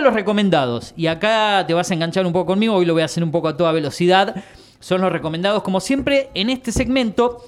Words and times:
los 0.00 0.14
recomendados. 0.14 0.94
Y 0.96 1.06
acá 1.06 1.64
te 1.66 1.74
vas 1.74 1.90
a 1.90 1.94
enganchar 1.94 2.26
un 2.26 2.32
poco 2.32 2.46
conmigo. 2.46 2.74
Hoy 2.74 2.86
lo 2.86 2.92
voy 2.92 3.02
a 3.02 3.06
hacer 3.06 3.22
un 3.22 3.30
poco 3.30 3.48
a 3.48 3.56
toda 3.56 3.72
velocidad. 3.72 4.42
Son 4.80 5.00
los 5.00 5.12
recomendados. 5.12 5.62
Como 5.62 5.80
siempre, 5.80 6.30
en 6.34 6.50
este 6.50 6.72
segmento, 6.72 7.44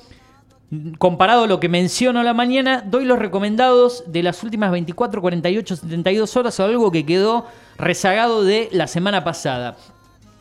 comparado 0.99 1.45
a 1.45 1.47
lo 1.47 1.61
que 1.61 1.69
menciono 1.69 2.23
la 2.23 2.35
mañana, 2.35 2.83
doy 2.87 3.05
los 3.05 3.19
recomendados 3.19 4.05
de 4.07 4.23
las 4.23 4.43
últimas 4.43 4.71
24, 4.71 5.21
48, 5.21 5.77
72 5.77 6.37
horas 6.37 6.61
o 6.61 6.65
algo 6.65 6.91
que 6.91 7.05
quedó 7.05 7.47
rezagado 7.77 8.45
de 8.45 8.69
la 8.73 8.87
semana 8.87 9.25
pasada. 9.25 9.77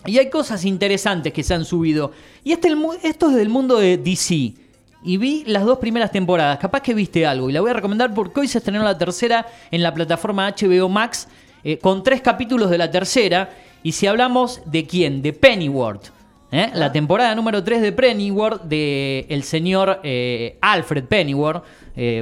Y 0.06 0.18
hay 0.18 0.30
cosas 0.30 0.66
interesantes 0.66 1.34
que 1.34 1.44
se 1.44 1.54
han 1.54 1.66
subido. 1.66 2.12
Y 2.44 2.54
este, 2.54 2.74
esto 3.04 3.30
es 3.30 3.36
del 3.36 3.50
mundo 3.50 3.78
de 3.80 3.98
DC. 3.98 4.54
Y 5.02 5.18
vi 5.18 5.44
las 5.46 5.66
dos 5.66 5.80
primeras 5.80 6.12
temporadas. 6.12 6.60
Capaz 6.60 6.82
que 6.82 6.94
viste 6.94 7.26
algo. 7.26 7.50
Y 7.50 7.54
la 7.54 7.62
voy 7.62 7.72
a 7.72 7.74
recomendar 7.74 8.14
porque 8.14 8.42
hoy 8.42 8.48
se 8.48 8.60
estrenó 8.60 8.84
la 8.84 8.98
tercera 8.98 9.46
en 9.72 9.84
la 9.84 9.94
plataforma 9.94 10.50
HBO 10.50 10.90
Max. 10.90 11.28
Eh, 11.64 11.78
con 11.78 12.04
tres 12.04 12.22
capítulos 12.22 12.70
de 12.70 12.78
la 12.78 12.92
tercera. 12.92 13.50
Y 13.84 13.94
si 13.94 14.08
hablamos 14.08 14.62
de 14.66 14.86
quién, 14.86 15.22
de 15.22 15.34
Pennyworth. 15.34 16.12
¿eh? 16.52 16.70
La 16.74 16.92
temporada 16.92 17.34
número 17.36 17.64
3 17.64 17.82
de 17.82 17.92
Pennyworth, 17.92 18.64
de 18.64 19.26
el 19.30 19.44
señor 19.44 20.02
eh, 20.04 20.58
Alfred 20.62 21.06
Pennyworth, 21.06 21.64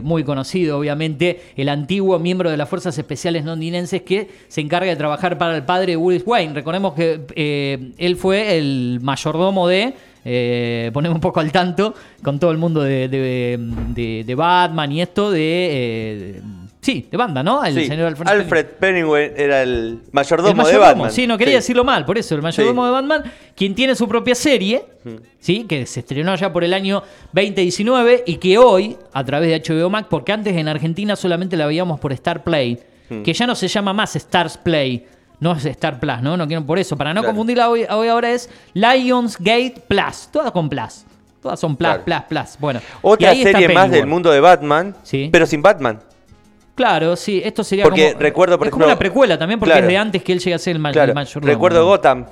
muy 0.02 0.23
conocido 0.23 0.80
obviamente, 0.80 1.54
el 1.55 1.70
antiguo 1.70 2.18
miembro 2.18 2.50
de 2.50 2.58
las 2.58 2.68
Fuerzas 2.68 2.98
Especiales 2.98 3.45
Londinenses 3.45 4.02
que 4.02 4.28
se 4.48 4.62
encarga 4.62 4.90
de 4.90 4.95
trabajar 4.95 5.38
para 5.38 5.56
el 5.56 5.66
padre 5.66 5.92
de 5.92 5.98
Willis 5.98 6.23
Wayne. 6.26 6.56
Recordemos 6.56 6.95
que 6.95 7.94
él 7.95 8.16
fue 8.16 8.58
el 8.58 9.00
mayordomo 9.04 9.67
de 9.67 9.94
eh, 10.30 10.92
ponemos 10.94 11.16
un 11.16 11.22
poco 11.22 11.40
al 11.40 11.54
tanto 11.54 11.94
con 12.22 12.38
todo 12.38 12.52
el 12.52 12.58
mundo 12.58 12.81
de, 12.84 14.34
Batman 14.36 14.92
y 14.92 15.02
esto 15.02 15.31
de... 15.31 15.70
Eh, 15.72 16.42
sí, 16.88 17.05
de 17.12 17.18
banda, 17.18 17.44
¿no? 17.44 17.66
El 17.66 17.86
señor 17.86 18.08
Alfred, 18.08 18.27
Alfred 18.30 18.66
era 19.36 19.62
el 19.62 20.00
mayordomo, 20.14 20.66
de 20.66 20.78
Batman. 20.78 21.12
Sí, 21.12 21.28
no 21.28 21.38
quería 21.38 21.55
decirlo 21.55 21.84
mal, 21.84 22.05
por 22.05 22.18
eso, 22.18 22.34
el 22.34 22.41
mayordomo 22.41 22.86
de 22.86 22.91
Batman, 22.91 23.23
quien 23.55 23.76
tiene 23.76 23.94
su 23.94 24.08
propia 24.08 24.36
serie. 24.36 24.86
¿sí? 25.39 25.66
Que 25.67 25.86
se 25.86 26.00
estrenó 26.00 26.34
ya 26.36 26.53
por 26.53 26.64
el 26.64 26.73
año 26.73 27.03
2019 27.34 28.23
y 28.26 28.38
que 28.38 28.58
hoy, 28.58 28.95
a 29.11 29.23
través 29.26 29.50
de 29.50 29.76
HBO 29.76 29.89
Max, 29.89 30.08
porque 30.09 30.31
antes 30.31 30.56
en 30.56 30.70
Argentina 30.70 31.17
solamente 31.17 31.58
la 31.58 31.66
veíamos 31.66 32.00
por 32.00 32.14
Star 32.14 32.44
Play, 32.45 32.80
que 33.23 33.33
ya 33.33 33.45
no 33.45 33.56
se 33.56 33.67
llama 33.67 33.92
más 33.92 34.16
Stars 34.16 34.58
Play, 34.58 35.06
no 35.42 35.52
es 35.52 35.66
Star 35.66 36.00
Plus, 36.00 36.22
¿no? 36.22 36.38
No 36.38 36.48
quiero 36.48 36.66
por 36.66 36.80
eso. 36.80 36.95
Para 36.95 37.14
no 37.14 37.22
confundirla 37.22 37.70
hoy, 37.70 37.86
hoy 37.89 38.08
ahora 38.08 38.31
es 38.31 38.50
Lionsgate 38.73 39.83
Plus. 39.88 40.30
Todas 40.31 40.52
con 40.52 40.70
Plus. 40.70 41.06
Todas 41.42 41.59
son 41.59 41.76
Plus, 41.76 41.98
Plus, 42.06 42.22
Plus. 42.30 42.58
Bueno. 42.59 42.80
Otra 43.02 43.33
serie 43.36 43.67
más 43.70 43.92
del 43.92 44.08
mundo 44.08 44.31
de 44.31 44.39
Batman, 44.39 44.95
¿Sí? 45.04 45.28
pero 45.31 45.45
sin 45.45 45.61
Batman. 45.61 46.00
Claro, 46.78 47.16
sí, 47.16 47.42
esto 47.44 47.64
sería 47.64 47.83
porque 47.83 48.16
recuerdo, 48.20 48.59
por 48.59 48.67
es 48.67 48.72
como 48.72 48.86
una 48.86 49.00
precuela 49.00 49.36
también, 49.36 49.59
porque 49.59 49.80
es 49.80 49.88
de 49.88 49.97
antes 49.97 50.22
que 50.22 50.31
él 50.31 50.39
llegue 50.39 50.53
a 50.53 50.59
ser 50.59 50.75
el, 50.75 50.92
claro. 50.92 51.14
Recuerdo 51.42 51.83
Gotham. 51.88 52.28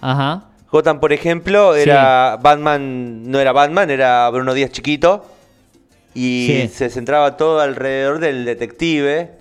Ajá. 0.00 0.44
Gotham, 0.72 0.98
por 0.98 1.12
ejemplo, 1.12 1.74
era 1.74 2.38
Batman, 2.40 3.30
no 3.30 3.38
era 3.38 3.52
Batman, 3.52 3.90
era 3.90 4.30
Bruno 4.30 4.54
Díaz 4.54 4.70
chiquito. 4.72 5.26
Y 6.14 6.70
se 6.72 6.88
centraba 6.88 7.36
todo 7.36 7.60
alrededor 7.60 8.18
del 8.18 8.46
detective 8.46 9.32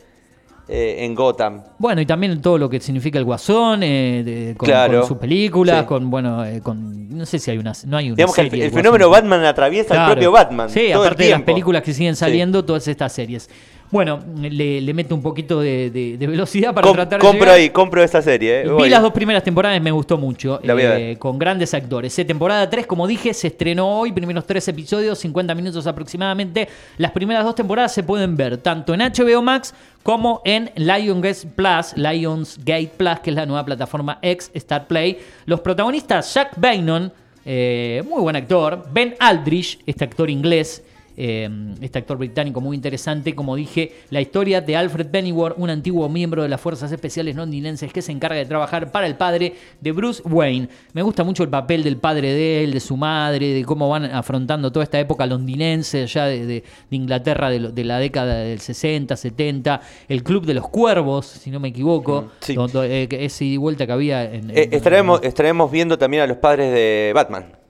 eh, 0.68 1.06
en 1.06 1.16
Gotham. 1.16 1.62
Bueno, 1.78 2.02
y 2.02 2.06
también 2.06 2.42
todo 2.42 2.58
lo 2.58 2.70
que 2.70 2.82
significa 2.82 3.18
el 3.18 3.24
Guasón, 3.24 3.82
eh, 3.84 4.54
con, 4.58 4.68
sus 5.08 5.18
películas, 5.18 5.86
con, 5.86 6.10
bueno, 6.10 6.44
eh, 6.44 6.60
con, 6.60 7.18
no 7.18 7.26
sé 7.26 7.40
si 7.40 7.52
hay 7.52 7.58
una, 7.58 7.72
no 7.86 7.96
hay 7.96 8.08
una 8.08 8.16
Digamos 8.16 8.36
que 8.36 8.42
el, 8.42 8.72
fenómeno 8.72 9.10
Batman 9.10 9.46
atraviesa 9.46 9.94
el 9.94 10.12
propio 10.12 10.32
Batman. 10.32 10.70
Sí, 10.70 10.92
aparte 10.92 11.24
de 11.24 11.30
las 11.30 11.44
películas 11.44 11.84
que 11.84 11.94
siguen 11.94 12.18
saliendo, 12.18 12.66
todas 12.66 12.86
estas 12.90 13.14
series. 13.14 13.50
Bueno, 13.92 14.20
le, 14.42 14.94
meto 14.94 15.14
un 15.14 15.22
poquito 15.22 15.62
de, 15.62 16.18
velocidad 16.20 16.74
para 16.74 16.92
tratar 16.92 17.20
de 17.22 17.26
Compro 17.26 17.52
ahí, 17.52 17.70
compro 17.70 18.04
esta 18.04 18.22
serie. 18.22 18.62
Eh. 18.62 18.70
Vi 18.82 18.90
las 18.90 19.02
dos 19.02 19.14
primeras 19.14 19.44
temporadas, 19.44 19.80
me 19.82 19.92
gustó 19.92 20.18
mucho. 20.18 20.60
Eh, 20.64 21.16
con 21.20 21.38
grandes 21.38 21.74
actores. 21.74 22.18
Eh, 22.18 22.26
temporada 22.26 22.70
3, 22.70 22.88
como 22.88 23.06
dije, 23.08 23.34
se 23.34 23.48
estrenó 23.48 24.00
hoy, 24.00 24.12
primeros 24.12 24.46
tres 24.46 24.68
episodios, 24.68 25.20
50 25.20 25.54
minutos 25.54 25.86
aproximadamente. 25.86 26.68
Las 26.98 27.12
primeras 27.12 27.44
dos 27.44 27.56
temporadas 27.56 27.94
se 27.94 28.04
pueden 28.04 28.36
ver 28.36 28.58
tanto 28.58 28.94
en 28.94 29.02
HBO 29.02 29.42
Max 29.42 29.74
como 30.02 30.42
en 30.46 30.72
Lionsgate 30.76 31.48
Plus, 31.56 31.96
Lionsgate 31.96 32.92
Plus, 32.98 33.20
que 33.20 33.30
es 33.30 33.36
la 33.36 33.46
nueva 33.46 33.66
plataforma 33.66 34.18
ex 34.22 34.50
Star 34.56 34.88
Play. 34.88 35.20
Los 35.46 35.62
protagonistas, 35.62 36.34
Jack 36.34 36.54
Bainon, 36.58 37.14
muy 37.46 38.22
buen 38.22 38.36
actor, 38.36 38.88
Ben 38.92 39.16
Aldrich, 39.20 39.80
este 39.86 40.04
actor 40.04 40.30
inglés, 40.30 40.84
eh, 41.18 41.50
este 41.82 42.00
actor 42.00 42.18
británico 42.18 42.62
muy 42.62 42.76
interesante. 42.76 43.36
Como 43.36 43.56
dije, 43.56 43.94
la 44.10 44.22
historia 44.22 44.62
de 44.62 44.76
Alfred 44.76 45.08
Pennyworth, 45.08 45.58
un 45.58 45.70
antiguo 45.70 46.10
miembro 46.10 46.44
de 46.44 46.50
las 46.50 46.62
Fuerzas 46.62 46.92
Especiales 46.92 47.36
londinenses 47.36 47.92
que 47.92 48.02
se 48.02 48.12
encarga 48.12 48.38
de 48.38 48.46
trabajar 48.46 48.92
para 48.92 49.08
el 49.08 49.16
padre 49.16 49.56
de 49.82 49.92
Bruce 49.92 50.22
Wayne. 50.26 50.70
Me 50.94 51.02
gusta 51.02 51.24
mucho 51.24 51.44
el 51.44 51.50
papel 51.50 51.84
del 51.84 51.98
padre 51.98 52.34
de 52.34 52.64
él, 52.64 52.74
de 52.74 52.80
su 52.80 52.98
madre, 52.98 53.54
de 53.54 53.64
cómo 53.64 53.90
van 53.90 54.06
afrontando 54.06 54.72
toda 54.72 54.84
esta 54.84 55.00
época 55.00 55.26
londinense, 55.26 56.08
ya 56.08 56.26
de, 56.26 56.64
Inglaterra 56.92 57.50
de, 57.50 57.84
la 57.84 58.00
década 58.00 58.40
del 58.40 58.60
60, 58.60 59.16
70. 59.16 59.82
El 60.08 60.24
Club 60.24 60.46
de 60.46 60.54
los 60.54 60.68
Cuervos, 60.70 61.26
si 61.26 61.52
no 61.52 61.60
me 61.60 61.70
equivoco, 61.70 62.32
sí. 62.40 62.56
Eh, 62.84 63.08
ese 63.12 63.46
y 63.46 63.58
vuelta 63.58 63.86
que 63.86 63.92
había 63.92 64.24
en, 64.24 64.52
eh, 64.52 64.70
estaremos, 64.72 65.22
estaremos 65.24 65.72
viendo 65.72 65.98
también 65.98 66.24
a 66.24 66.28
los 66.28 66.38
padres 66.38 66.74
de 66.74 67.12
Batman. 67.14 67.65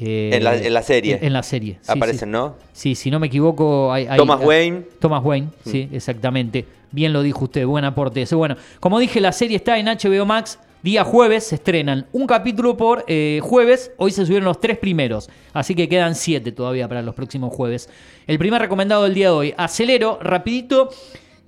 Eh, 0.00 0.30
en, 0.32 0.44
la, 0.44 0.82
serie. 0.82 1.18
En, 1.20 1.32
la 1.32 1.42
serie. 1.42 1.78
Aparecen, 1.86 2.30
¿no? 2.30 2.56
Sí, 2.72 2.94
si 2.94 3.10
no 3.10 3.20
me 3.20 3.26
equivoco. 3.26 3.92
Hay, 3.92 4.08
Thomas 4.16 4.40
Wayne. 4.42 4.82
Thomas 4.98 5.22
Wayne, 5.22 5.48
mm. 5.64 5.70
sí, 5.70 5.88
exactamente. 5.92 6.64
Bien 6.90 7.12
lo 7.12 7.22
dijo 7.22 7.44
usted, 7.44 7.66
buen 7.66 7.84
aporte 7.84 8.22
ese. 8.22 8.34
Bueno, 8.34 8.56
como 8.80 8.98
dije, 8.98 9.20
la 9.20 9.32
serie 9.32 9.56
está 9.56 9.78
en 9.78 9.86
HBO 9.86 10.24
Max. 10.24 10.58
Día 10.82 11.04
jueves 11.04 11.44
se 11.44 11.56
estrenan 11.56 12.06
un 12.10 12.26
capítulo 12.26 12.74
por 12.78 13.04
eh, 13.06 13.40
jueves. 13.42 13.92
Hoy 13.98 14.12
se 14.12 14.24
subieron 14.24 14.46
los 14.46 14.58
tres 14.58 14.78
primeros. 14.78 15.28
Así 15.52 15.74
que 15.74 15.88
quedan 15.90 16.14
siete 16.14 16.52
todavía 16.52 16.88
para 16.88 17.02
los 17.02 17.14
próximos 17.14 17.54
jueves. 17.54 17.90
El 18.26 18.38
primer 18.38 18.62
recomendado 18.62 19.04
del 19.04 19.12
día 19.12 19.26
de 19.26 19.32
hoy. 19.32 19.54
Acelero, 19.58 20.18
rapidito. 20.22 20.88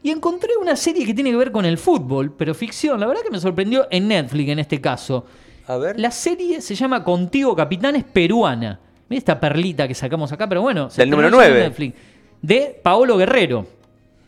Y 0.03 0.11
encontré 0.11 0.51
una 0.61 0.77
serie 0.77 1.07
que 1.07 1.15
tiene 1.15 1.31
que 1.31 1.37
ver 1.37 1.53
con 1.53 1.65
el 1.65 1.79
fútbol, 1.79 2.35
pero 2.37 2.55
ficción. 2.55 3.01
La 3.01 3.07
verdad 3.07 3.23
que 3.23 3.31
me 3.31 3.41
sorprendió 3.41 3.87
en 3.91 4.09
Netflix 4.09 4.51
en 4.51 4.59
este 4.59 4.81
caso. 4.81 5.25
A 5.67 5.77
ver. 5.77 5.99
La 5.99 6.11
serie 6.11 6.61
se 6.61 6.75
llama 6.75 7.05
Contigo 7.05 7.55
Capitán, 7.55 7.97
es 7.97 8.05
peruana. 8.05 8.81
Mira 9.09 9.19
esta 9.19 9.39
perlita 9.39 9.87
que 9.87 9.95
sacamos 9.95 10.33
acá, 10.33 10.49
pero 10.49 10.63
bueno. 10.63 10.89
Del 10.89 11.11
número 11.11 11.31
9. 11.31 11.73
de 12.41 12.81
Paolo 12.83 13.17
Guerrero. 13.17 13.67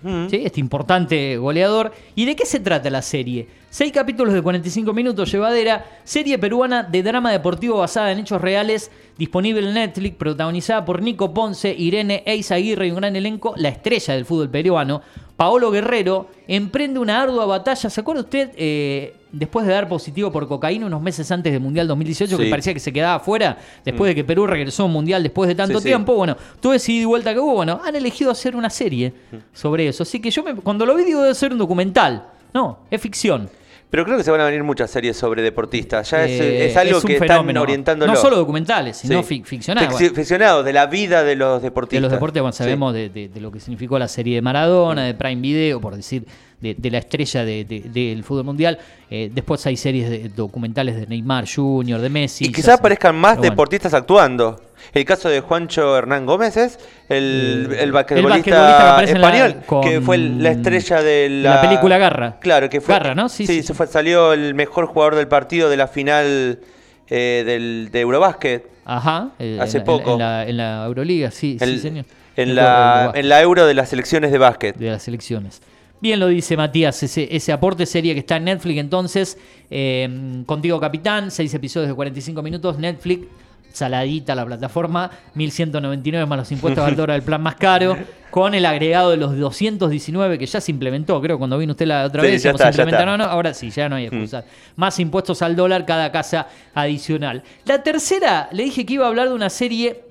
Mm. 0.03 0.27
Este 0.31 0.61
importante 0.61 1.37
goleador. 1.37 1.93
¿Y 2.15 2.27
de 2.27 2.37
qué 2.37 2.47
se 2.47 2.61
trata 2.61 2.91
la 2.91 3.03
serie? 3.03 3.49
Seis 3.75 3.91
capítulos 3.91 4.33
de 4.33 4.41
45 4.41 4.93
minutos, 4.93 5.33
llevadera, 5.33 5.85
serie 6.05 6.39
peruana 6.39 6.85
de 6.85 7.03
drama 7.03 7.33
deportivo 7.33 7.79
basada 7.79 8.13
en 8.13 8.21
hechos 8.21 8.41
reales, 8.41 8.89
disponible 9.19 9.67
en 9.67 9.75
Netflix, 9.75 10.15
protagonizada 10.15 10.85
por 10.85 11.03
Nico 11.03 11.35
Ponce, 11.35 11.75
Irene 11.77 12.23
Eizaguirre 12.25 12.87
y 12.87 12.91
un 12.91 12.99
gran 12.99 13.17
elenco, 13.17 13.53
la 13.57 13.71
estrella 13.71 14.15
del 14.15 14.27
fútbol 14.27 14.49
peruano, 14.49 15.03
Paolo 15.35 15.73
Guerrero, 15.73 16.29
emprende 16.47 17.01
una 17.01 17.21
ardua 17.21 17.47
batalla. 17.47 17.91
¿Se 17.91 18.01
acuerda 18.01 18.23
usted, 18.23 18.53
eh, 18.55 19.17
después 19.33 19.67
de 19.67 19.73
dar 19.73 19.89
positivo 19.89 20.31
por 20.31 20.47
cocaína 20.47 20.87
unos 20.87 21.03
meses 21.03 21.29
antes 21.33 21.53
del 21.53 21.61
Mundial 21.61 21.89
2018, 21.89 22.39
que 22.39 22.49
parecía 22.49 22.75
que 22.75 22.79
se 22.79 22.93
quedaba 22.93 23.19
fuera, 23.19 23.59
después 23.85 24.09
de 24.09 24.15
mm. 24.15 24.19
que 24.19 24.23
Perú 24.23 24.47
regresó 24.47 24.85
a 24.85 24.87
un 24.87 24.93
Mundial 24.93 25.21
después 25.21 25.49
de 25.49 25.57
tanto 25.57 25.81
tiempo? 25.81 26.15
Bueno, 26.15 26.37
todo 26.61 26.75
ese 26.75 26.93
ida 26.93 27.03
y 27.03 27.07
vuelta 27.07 27.35
que 27.35 27.41
hubo, 27.41 27.55
bueno, 27.55 27.81
han 27.85 27.97
elegido 27.97 28.31
hacer 28.31 28.55
una 28.55 28.71
serie 28.71 29.13
mm. 29.33 29.37
sobre 29.53 29.89
eso. 29.89 30.05
Así 30.05 30.21
que 30.21 30.31
yo 30.31 30.45
cuando 30.63 30.87
lo 30.87 30.95
vi 30.95 31.03
digo 31.03 31.23
debe 31.23 31.35
ser 31.35 31.51
un 31.51 31.59
documental. 31.59 32.29
No, 32.53 32.79
es 32.89 33.01
ficción. 33.01 33.51
Pero 33.91 34.05
creo 34.05 34.17
que 34.17 34.25
se 34.25 34.31
van 34.31 34.41
a 34.41 34.45
venir 34.45 34.65
muchas 34.65 34.91
series 34.91 35.17
sobre 35.17 35.41
deportistas. 35.43 36.11
Ya 36.11 36.25
es, 36.25 36.41
eh, 36.41 36.75
algo 36.77 37.01
que 37.01 37.17
están 37.17 37.57
orientándolo. 37.57 38.13
No 38.13 38.19
solo 38.19 38.37
documentales, 38.37 38.97
sino 38.97 39.23
ficcionados. 39.23 39.97
Ficcionados, 39.99 40.65
de 40.65 40.73
la 40.73 40.87
vida 40.87 41.23
de 41.23 41.37
los 41.37 41.63
deportistas. 41.63 41.99
De 41.99 42.01
los 42.01 42.13
deportes, 42.13 42.43
bueno, 42.43 42.53
sabemos 42.53 42.93
de, 42.93 43.31
lo 43.41 43.53
que 43.53 43.61
significó 43.61 43.99
la 43.99 44.09
serie 44.09 44.37
de 44.37 44.43
Maradona, 44.43 45.05
de 45.05 45.15
Prime 45.15 45.41
Video, 45.41 45.81
por 45.81 45.95
decir, 45.95 46.27
de, 46.73 46.91
la 46.91 46.99
estrella 46.99 47.45
del 47.45 48.25
fútbol 48.25 48.45
mundial. 48.45 48.79
Eh, 49.11 49.31
después 49.33 49.65
hay 49.67 49.77
series 49.77 50.09
de, 50.09 50.29
documentales 50.31 50.97
de 50.97 51.07
Neymar 51.07 51.45
Jr., 51.47 52.01
de 52.01 52.09
Messi. 52.09 52.47
Y 52.47 52.53
quizás 52.53 52.79
aparezcan 52.79 53.15
más 53.17 53.41
deportistas 53.41 53.93
actuando. 53.95 54.61
El 54.93 55.05
caso 55.05 55.29
de 55.29 55.41
Juancho 55.41 55.97
Hernán 55.97 56.27
Gómez 56.27 56.57
es 56.57 56.79
el, 57.09 57.75
el, 57.79 57.93
basquetbolista, 57.93 59.03
español, 59.03 59.57
que 59.83 60.01
fue 60.01 60.19
la 60.19 60.51
estrella 60.51 61.03
de 61.03 61.29
la, 61.31 61.61
película 61.63 61.99
Garra. 61.99 62.37
Claro, 62.41 62.69
que 62.69 62.81
fue. 62.81 62.95
Garra, 62.95 63.15
¿no? 63.15 63.29
Sí, 63.29 63.47
sí, 63.47 63.63
Se 63.63 63.75
fue, 63.75 63.87
salió 63.87 64.33
el 64.33 64.55
mejor 64.55 64.87
jugador 64.87 65.15
del 65.15 65.29
partido 65.29 65.71
de 65.71 65.77
la 65.77 65.89
final 65.89 66.61
eh, 67.09 67.43
del, 67.47 67.89
de 67.91 68.01
Eurobásquet. 68.01 68.69
Ajá, 68.85 69.31
eh, 69.39 69.59
hace 69.61 69.81
poco. 69.81 70.13
En 70.13 70.19
la, 70.19 70.45
en 70.47 70.57
la, 70.59 70.85
Euroliga, 70.85 71.31
sí, 71.31 71.57
sí, 71.59 71.79
señor. 71.79 72.05
En 72.37 72.55
la, 72.55 73.13
en 73.15 73.29
la 73.29 73.41
Euro 73.41 73.67
de 73.67 73.75
las 73.75 73.89
selecciones 73.89 74.33
de 74.33 74.39
básquet. 74.39 74.77
De 74.77 74.91
las 74.91 75.03
selecciones. 75.03 75.63
Bien 76.05 76.21
lo 76.21 76.29
dice 76.29 76.55
Matías, 76.55 77.03
ese, 77.03 77.35
ese 77.35 77.51
aporte 77.51 77.87
sería 77.87 78.13
que 78.13 78.21
está 78.21 78.37
en 78.37 78.45
Netflix 78.45 78.79
entonces. 78.79 79.39
Eh, 79.71 80.43
contigo 80.45 80.79
Capitán, 80.79 81.31
seis 81.31 81.55
episodios 81.55 81.89
de 81.89 81.95
45 81.95 82.43
minutos, 82.43 82.79
Netflix 82.79 83.27
saladita 83.73 84.35
la 84.35 84.45
plataforma, 84.45 85.11
1199 85.33 86.27
más 86.27 86.39
los 86.41 86.53
impuestos 86.53 86.87
al 86.87 86.95
dólar, 86.95 87.17
el 87.17 87.23
plan 87.23 87.41
más 87.41 87.55
caro, 87.55 87.97
con 88.31 88.55
el 88.55 88.67
agregado 88.67 89.13
de 89.13 89.17
los 89.17 89.35
219 89.39 90.39
que 90.39 90.45
ya 90.45 90.61
se 90.61 90.73
implementó, 90.73 91.19
creo, 91.23 91.39
cuando 91.39 91.57
vino 91.57 91.71
usted 91.71 91.87
la 91.87 92.05
otra 92.05 92.21
vez, 92.21 92.43
ya 92.43 92.51
está, 92.51 92.71
No, 93.07 93.17
no, 93.17 93.25
ahora 93.25 93.55
sí, 93.55 93.71
ya 93.71 93.89
no 93.89 93.97
hay 93.97 94.05
mm. 94.05 94.15
excusa. 94.15 94.45
Más 94.77 95.01
impuestos 95.01 95.41
al 95.41 95.57
dólar 95.57 95.87
cada 95.87 96.13
casa 96.13 96.49
adicional. 96.75 97.43
La 97.65 97.83
tercera, 97.83 98.51
le 98.53 98.65
dije 98.65 98.85
que 98.85 98.93
iba 98.93 99.07
a 99.07 99.09
hablar 99.09 99.31
de 99.31 99.35
una 99.35 99.49
serie 99.49 100.03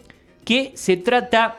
que 0.43 0.71
se 0.73 0.97
trata 0.97 1.55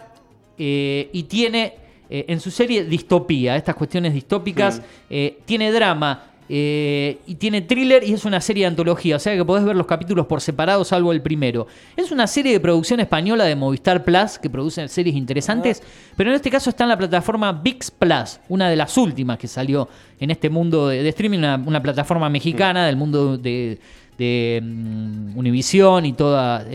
eh, 0.59 1.09
y 1.13 1.23
tiene 1.23 1.84
eh, 2.11 2.27
en 2.29 2.41
su 2.41 2.51
serie 2.51 2.85
distopía, 2.85 3.57
estas 3.57 3.75
cuestiones 3.75 4.13
distópicas, 4.13 4.79
mm. 4.79 4.83
eh, 5.11 5.39
tiene 5.47 5.73
drama 5.73 6.25
eh, 6.47 7.21
y 7.27 7.37
tiene 7.37 7.63
thriller 7.63 8.05
y 8.05 8.13
es 8.13 8.27
una 8.27 8.39
serie 8.39 8.65
de 8.65 8.67
antología, 8.69 9.17
o 9.17 9.19
sea 9.19 9.35
que 9.35 9.45
podés 9.45 9.65
ver 9.65 9.75
los 9.75 9.87
capítulos 9.87 10.27
por 10.27 10.43
separado, 10.43 10.85
salvo 10.85 11.13
el 11.13 11.23
primero. 11.23 11.67
Es 11.97 12.11
una 12.13 12.27
serie 12.27 12.53
de 12.53 12.61
producción 12.61 13.01
española 13.01 13.45
de 13.45 13.57
Movistar 13.57 14.05
Plus 14.05 14.39
que 14.39 14.51
produce 14.51 14.87
series 14.89 15.17
interesantes, 15.17 15.83
pero 16.17 16.29
en 16.31 16.37
este 16.37 16.51
caso 16.51 16.69
está 16.69 16.85
en 16.85 16.91
la 16.91 16.99
plataforma 16.99 17.53
VIX 17.53 17.91
Plus, 17.93 18.41
una 18.51 18.69
de 18.69 18.77
las 18.77 18.99
últimas 18.99 19.39
que 19.39 19.49
salió 19.49 19.89
en 20.21 20.31
este 20.31 20.51
mundo 20.51 20.89
de, 20.89 21.09
streaming, 21.09 21.39
una, 21.39 21.83
plataforma 21.83 22.29
mexicana 22.29 22.85
del 22.85 22.97
mundo 22.97 23.39
de, 23.39 23.79
de 24.19 24.61
mm, 24.63 25.39
Univision 25.39 26.05
y 26.05 26.13
toda 26.13 26.67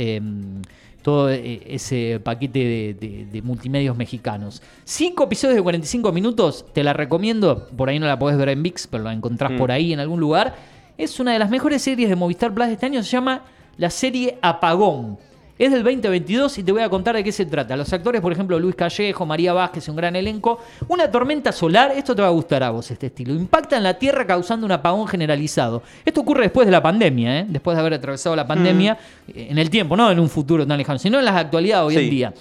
todo 1.01 1.29
eh, 1.29 1.61
ese 1.67 2.19
paquete 2.23 2.95
de, 2.99 3.41
multimedios 3.41 3.95
mexicanos. 3.95 4.61
Cinco 4.83 5.23
episodios 5.25 5.55
de 5.55 5.63
45 5.63 6.11
minutos, 6.11 6.65
te 6.73 6.83
la 6.83 6.93
recomiendo. 6.93 7.67
Por 7.75 7.89
ahí 7.89 7.99
no 7.99 8.07
la 8.07 8.19
podés 8.19 8.37
ver 8.37 8.49
en 8.49 8.63
VIX, 8.63 8.87
pero 8.87 9.03
la 9.03 9.13
encontrás 9.13 9.51
por 9.53 9.69
mm. 9.69 9.73
ahí 9.73 9.93
en 9.93 9.99
algún 9.99 10.19
lugar. 10.19 10.55
Es 10.97 11.19
una 11.19 11.31
de 11.33 11.39
las 11.39 11.49
mejores 11.49 11.81
series 11.81 12.09
de 12.09 12.15
Movistar 12.15 12.53
Plus 12.53 12.67
de 12.67 12.73
este 12.73 12.85
año. 12.85 13.01
Se 13.03 13.09
llama 13.09 13.43
la 13.77 13.89
serie 13.89 14.37
Apagón. 14.41 15.17
Es 15.59 15.73
del 15.73 15.83
2022 15.83 16.57
y 16.59 16.63
te 16.63 16.71
voy 16.71 16.81
a 16.81 16.89
contar 16.89 17.17
de 17.17 17.21
qué 17.21 17.33
se 17.33 17.45
trata. 17.45 17.75
Los 17.75 17.91
actores, 17.91 18.21
por 18.21 18.31
ejemplo, 18.31 18.57
Luis 18.57 18.75
Callejo, 18.75 19.25
María 19.25 19.51
Vázquez, 19.51 19.89
un 19.89 19.97
gran 19.97 20.15
elenco. 20.15 20.61
Una 20.87 21.11
tormenta 21.11 21.51
solar, 21.51 21.91
esto 21.97 22.15
te 22.15 22.21
va 22.21 22.29
a 22.29 22.31
gustar 22.31 22.63
a 22.63 22.69
vos, 22.69 22.89
este 22.89 23.07
estilo. 23.07 23.33
Impacta 23.33 23.75
en 23.75 23.83
la 23.83 23.95
Tierra 23.95 24.25
causando 24.25 24.65
un 24.65 24.71
apagón 24.71 25.05
generalizado. 25.05 25.83
Esto 26.05 26.21
ocurre 26.21 26.43
después 26.43 26.65
de 26.65 26.71
la 26.71 26.81
pandemia, 26.81 27.39
¿eh? 27.41 27.45
después 27.49 27.75
de 27.75 27.81
haber 27.81 27.95
atravesado 27.95 28.37
la 28.37 28.47
pandemia, 28.47 28.93
mm. 29.27 29.31
en 29.35 29.57
el 29.57 29.69
tiempo, 29.69 29.97
no 29.97 30.09
en 30.09 30.21
un 30.21 30.29
futuro 30.29 30.65
tan 30.65 30.77
lejano, 30.77 30.97
sino 30.97 31.19
en 31.19 31.25
la 31.25 31.37
actualidad 31.37 31.85
hoy 31.85 31.97
en 31.97 32.09
día. 32.09 32.33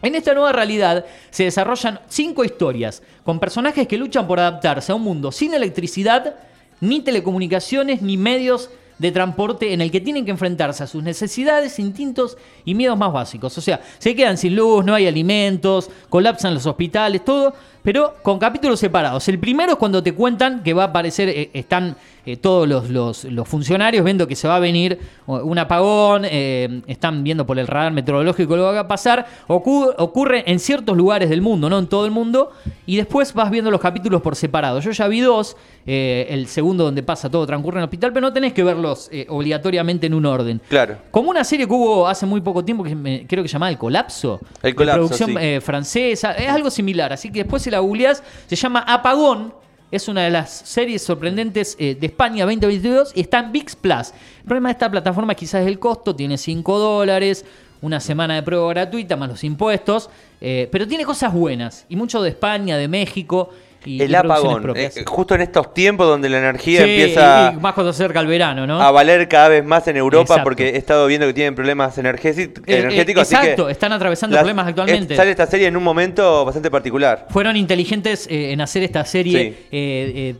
En 0.00 0.14
esta 0.14 0.32
nueva 0.32 0.52
realidad 0.52 1.04
se 1.30 1.42
desarrollan 1.42 1.98
cinco 2.08 2.44
historias 2.44 3.02
con 3.24 3.40
personajes 3.40 3.88
que 3.88 3.98
luchan 3.98 4.28
por 4.28 4.38
adaptarse 4.38 4.92
a 4.92 4.94
un 4.94 5.02
mundo 5.02 5.32
sin 5.32 5.54
electricidad, 5.54 6.36
ni 6.80 7.00
telecomunicaciones, 7.00 8.00
ni 8.00 8.16
medios 8.16 8.70
de 8.98 9.12
transporte 9.12 9.72
en 9.72 9.80
el 9.80 9.90
que 9.90 10.00
tienen 10.00 10.24
que 10.24 10.30
enfrentarse 10.30 10.84
a 10.84 10.86
sus 10.86 11.02
necesidades, 11.02 11.78
instintos 11.78 12.36
y 12.64 12.74
miedos 12.74 12.96
más 12.96 13.12
básicos. 13.12 13.56
O 13.58 13.60
sea, 13.60 13.80
se 13.98 14.14
quedan 14.14 14.38
sin 14.38 14.56
luz, 14.56 14.84
no 14.84 14.94
hay 14.94 15.06
alimentos, 15.06 15.90
colapsan 16.08 16.54
los 16.54 16.66
hospitales, 16.66 17.24
todo, 17.24 17.54
pero 17.84 18.14
con 18.22 18.38
capítulos 18.38 18.80
separados. 18.80 19.28
El 19.28 19.38
primero 19.38 19.72
es 19.72 19.78
cuando 19.78 20.02
te 20.02 20.14
cuentan 20.14 20.62
que 20.62 20.72
va 20.72 20.84
a 20.84 20.86
aparecer, 20.86 21.28
eh, 21.28 21.50
están 21.52 21.94
eh, 22.24 22.38
todos 22.38 22.66
los, 22.66 23.24
los, 23.24 23.46
funcionarios 23.46 24.02
viendo 24.02 24.26
que 24.26 24.34
se 24.34 24.48
va 24.48 24.56
a 24.56 24.58
venir 24.58 24.98
un 25.26 25.58
apagón, 25.58 26.22
eh, 26.24 26.80
están 26.86 27.22
viendo 27.22 27.44
por 27.44 27.58
el 27.58 27.66
radar 27.66 27.92
meteorológico 27.92 28.56
lo 28.56 28.70
que 28.70 28.74
va 28.76 28.80
a 28.80 28.88
pasar, 28.88 29.26
ocurre, 29.48 30.44
en 30.46 30.58
ciertos 30.60 30.96
lugares 30.96 31.28
del 31.28 31.42
mundo, 31.42 31.68
no 31.68 31.78
en 31.78 31.86
todo 31.86 32.06
el 32.06 32.10
mundo, 32.10 32.52
y 32.86 32.96
después 32.96 33.34
vas 33.34 33.50
viendo 33.50 33.70
los 33.70 33.82
capítulos 33.82 34.22
por 34.22 34.34
separado. 34.34 34.80
Yo 34.80 34.90
ya 34.90 35.06
vi 35.06 35.20
dos, 35.20 35.54
el 35.84 36.46
segundo 36.46 36.84
donde 36.84 37.02
pasa 37.02 37.30
todo 37.30 37.46
transcurre 37.46 37.76
en 37.76 37.80
el 37.80 37.84
hospital, 37.84 38.14
pero 38.14 38.26
no 38.26 38.32
tenés 38.32 38.54
que 38.54 38.64
verlos 38.64 39.10
obligatoriamente 39.28 40.06
en 40.06 40.14
un 40.14 40.24
orden. 40.24 40.62
Claro. 40.70 40.96
Como 41.10 41.28
una 41.28 41.44
serie 41.44 41.66
que 41.66 41.72
hubo 41.74 42.08
hace 42.08 42.24
muy 42.24 42.40
poco 42.40 42.64
tiempo, 42.64 42.82
que 42.82 43.26
creo 43.28 43.42
que 43.42 43.48
se 43.48 43.52
llamaba 43.52 43.68
El 43.68 43.76
Colapso, 43.76 44.40
el 44.62 44.74
colapso 44.74 45.00
producción 45.00 45.60
francesa, 45.60 46.32
es 46.32 46.48
algo 46.48 46.70
similar, 46.70 47.12
así 47.12 47.30
que 47.30 47.40
después 47.40 47.62
si 47.62 47.73
la 47.80 48.14
se 48.46 48.56
llama 48.56 48.80
Apagón, 48.80 49.54
es 49.90 50.08
una 50.08 50.22
de 50.22 50.30
las 50.30 50.50
series 50.50 51.02
sorprendentes 51.02 51.76
eh, 51.78 51.94
de 51.94 52.06
España 52.06 52.44
2022 52.44 53.12
y 53.14 53.20
está 53.20 53.38
en 53.38 53.52
VIX 53.52 53.76
Plus. 53.76 54.12
El 54.38 54.44
problema 54.44 54.68
de 54.68 54.72
esta 54.72 54.90
plataforma 54.90 55.34
quizás 55.34 55.62
es 55.62 55.68
el 55.68 55.78
costo, 55.78 56.16
tiene 56.16 56.36
5 56.36 56.78
dólares, 56.78 57.44
una 57.80 58.00
semana 58.00 58.34
de 58.34 58.42
prueba 58.42 58.68
gratuita 58.70 59.16
más 59.16 59.28
los 59.28 59.44
impuestos, 59.44 60.10
eh, 60.40 60.68
pero 60.72 60.88
tiene 60.88 61.04
cosas 61.04 61.32
buenas 61.32 61.86
y 61.88 61.96
mucho 61.96 62.22
de 62.22 62.30
España, 62.30 62.76
de 62.76 62.88
México 62.88 63.50
el 63.86 64.14
apagón. 64.14 64.72
Eh, 64.76 64.90
justo 65.06 65.34
en 65.34 65.42
estos 65.42 65.74
tiempos 65.74 66.06
donde 66.06 66.28
la 66.28 66.38
energía 66.38 66.80
empieza. 66.80 67.52
más 67.60 67.74
cuando 67.74 67.92
se 67.92 68.02
acerca 68.02 68.20
el 68.20 68.26
verano, 68.26 68.66
¿no? 68.66 68.80
A 68.80 68.90
valer 68.90 69.28
cada 69.28 69.48
vez 69.48 69.64
más 69.64 69.86
en 69.88 69.96
Europa 69.96 70.42
porque 70.42 70.70
he 70.70 70.76
estado 70.76 71.06
viendo 71.06 71.26
que 71.26 71.34
tienen 71.34 71.54
problemas 71.54 71.96
energéticos. 71.98 72.64
Eh, 72.66 72.88
eh, 72.90 73.04
exacto, 73.06 73.68
están 73.68 73.92
atravesando 73.92 74.36
problemas 74.36 74.68
actualmente. 74.68 75.16
sale 75.16 75.30
esta 75.30 75.46
serie 75.46 75.66
en 75.66 75.76
un 75.76 75.82
momento 75.82 76.44
bastante 76.44 76.70
particular. 76.70 77.26
Fueron 77.30 77.56
inteligentes 77.56 78.26
en 78.30 78.60
hacer 78.60 78.82
esta 78.82 79.04
serie 79.04 79.54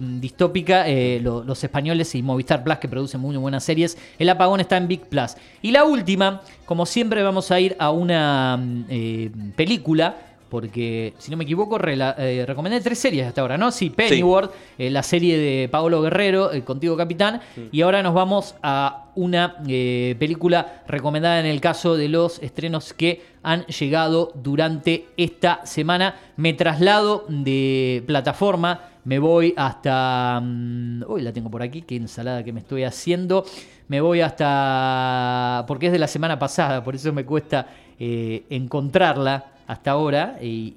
distópica 0.00 0.86
los 1.20 1.62
españoles 1.62 2.14
y 2.14 2.22
Movistar 2.22 2.62
Plus 2.64 2.78
que 2.78 2.88
producen 2.88 3.20
muy 3.20 3.36
buenas 3.36 3.64
series. 3.64 3.96
El 4.18 4.28
apagón 4.28 4.60
está 4.60 4.76
en 4.76 4.88
Big 4.88 5.02
Plus. 5.02 5.36
Y 5.62 5.70
la 5.70 5.84
última, 5.84 6.42
como 6.64 6.86
siempre, 6.86 7.22
vamos 7.22 7.50
a 7.50 7.60
ir 7.60 7.76
a 7.78 7.90
una 7.90 8.56
mm, 8.56 9.52
película 9.56 10.16
porque 10.48 11.14
si 11.18 11.30
no 11.30 11.36
me 11.36 11.44
equivoco, 11.44 11.78
eh, 11.84 12.44
recomendé 12.46 12.80
tres 12.80 12.98
series 12.98 13.26
hasta 13.26 13.40
ahora, 13.40 13.58
¿no? 13.58 13.70
Sí, 13.70 13.90
Pennyworth, 13.90 14.52
eh, 14.78 14.90
la 14.90 15.02
serie 15.02 15.38
de 15.38 15.68
Paolo 15.68 16.02
Guerrero, 16.02 16.52
eh, 16.52 16.62
Contigo 16.62 16.96
Capitán, 16.96 17.40
y 17.72 17.82
ahora 17.82 18.02
nos 18.02 18.14
vamos 18.14 18.54
a 18.62 19.06
una 19.16 19.56
película 19.64 20.82
recomendada 20.86 21.40
en 21.40 21.46
el 21.46 21.60
caso 21.60 21.96
de 21.96 22.08
los 22.08 22.42
estrenos 22.42 22.92
que 22.92 23.22
han 23.42 23.64
llegado 23.66 24.32
durante 24.34 25.06
esta 25.16 25.64
semana. 25.66 26.16
Me 26.36 26.52
traslado 26.52 27.24
de 27.28 28.02
plataforma, 28.06 28.80
me 29.04 29.18
voy 29.18 29.54
hasta... 29.56 30.40
Uy, 30.40 31.20
mm, 31.20 31.24
la 31.24 31.32
tengo 31.32 31.50
por 31.50 31.62
aquí, 31.62 31.82
qué 31.82 31.96
ensalada 31.96 32.42
que 32.42 32.52
me 32.52 32.60
estoy 32.60 32.84
haciendo. 32.84 33.44
Me 33.88 34.00
voy 34.00 34.20
hasta... 34.20 35.64
porque 35.68 35.86
es 35.86 35.92
de 35.92 35.98
la 35.98 36.08
semana 36.08 36.38
pasada, 36.38 36.82
por 36.82 36.94
eso 36.94 37.12
me 37.12 37.24
cuesta 37.24 37.68
encontrarla 37.98 39.53
hasta 39.66 39.92
ahora. 39.92 40.36
Y, 40.40 40.74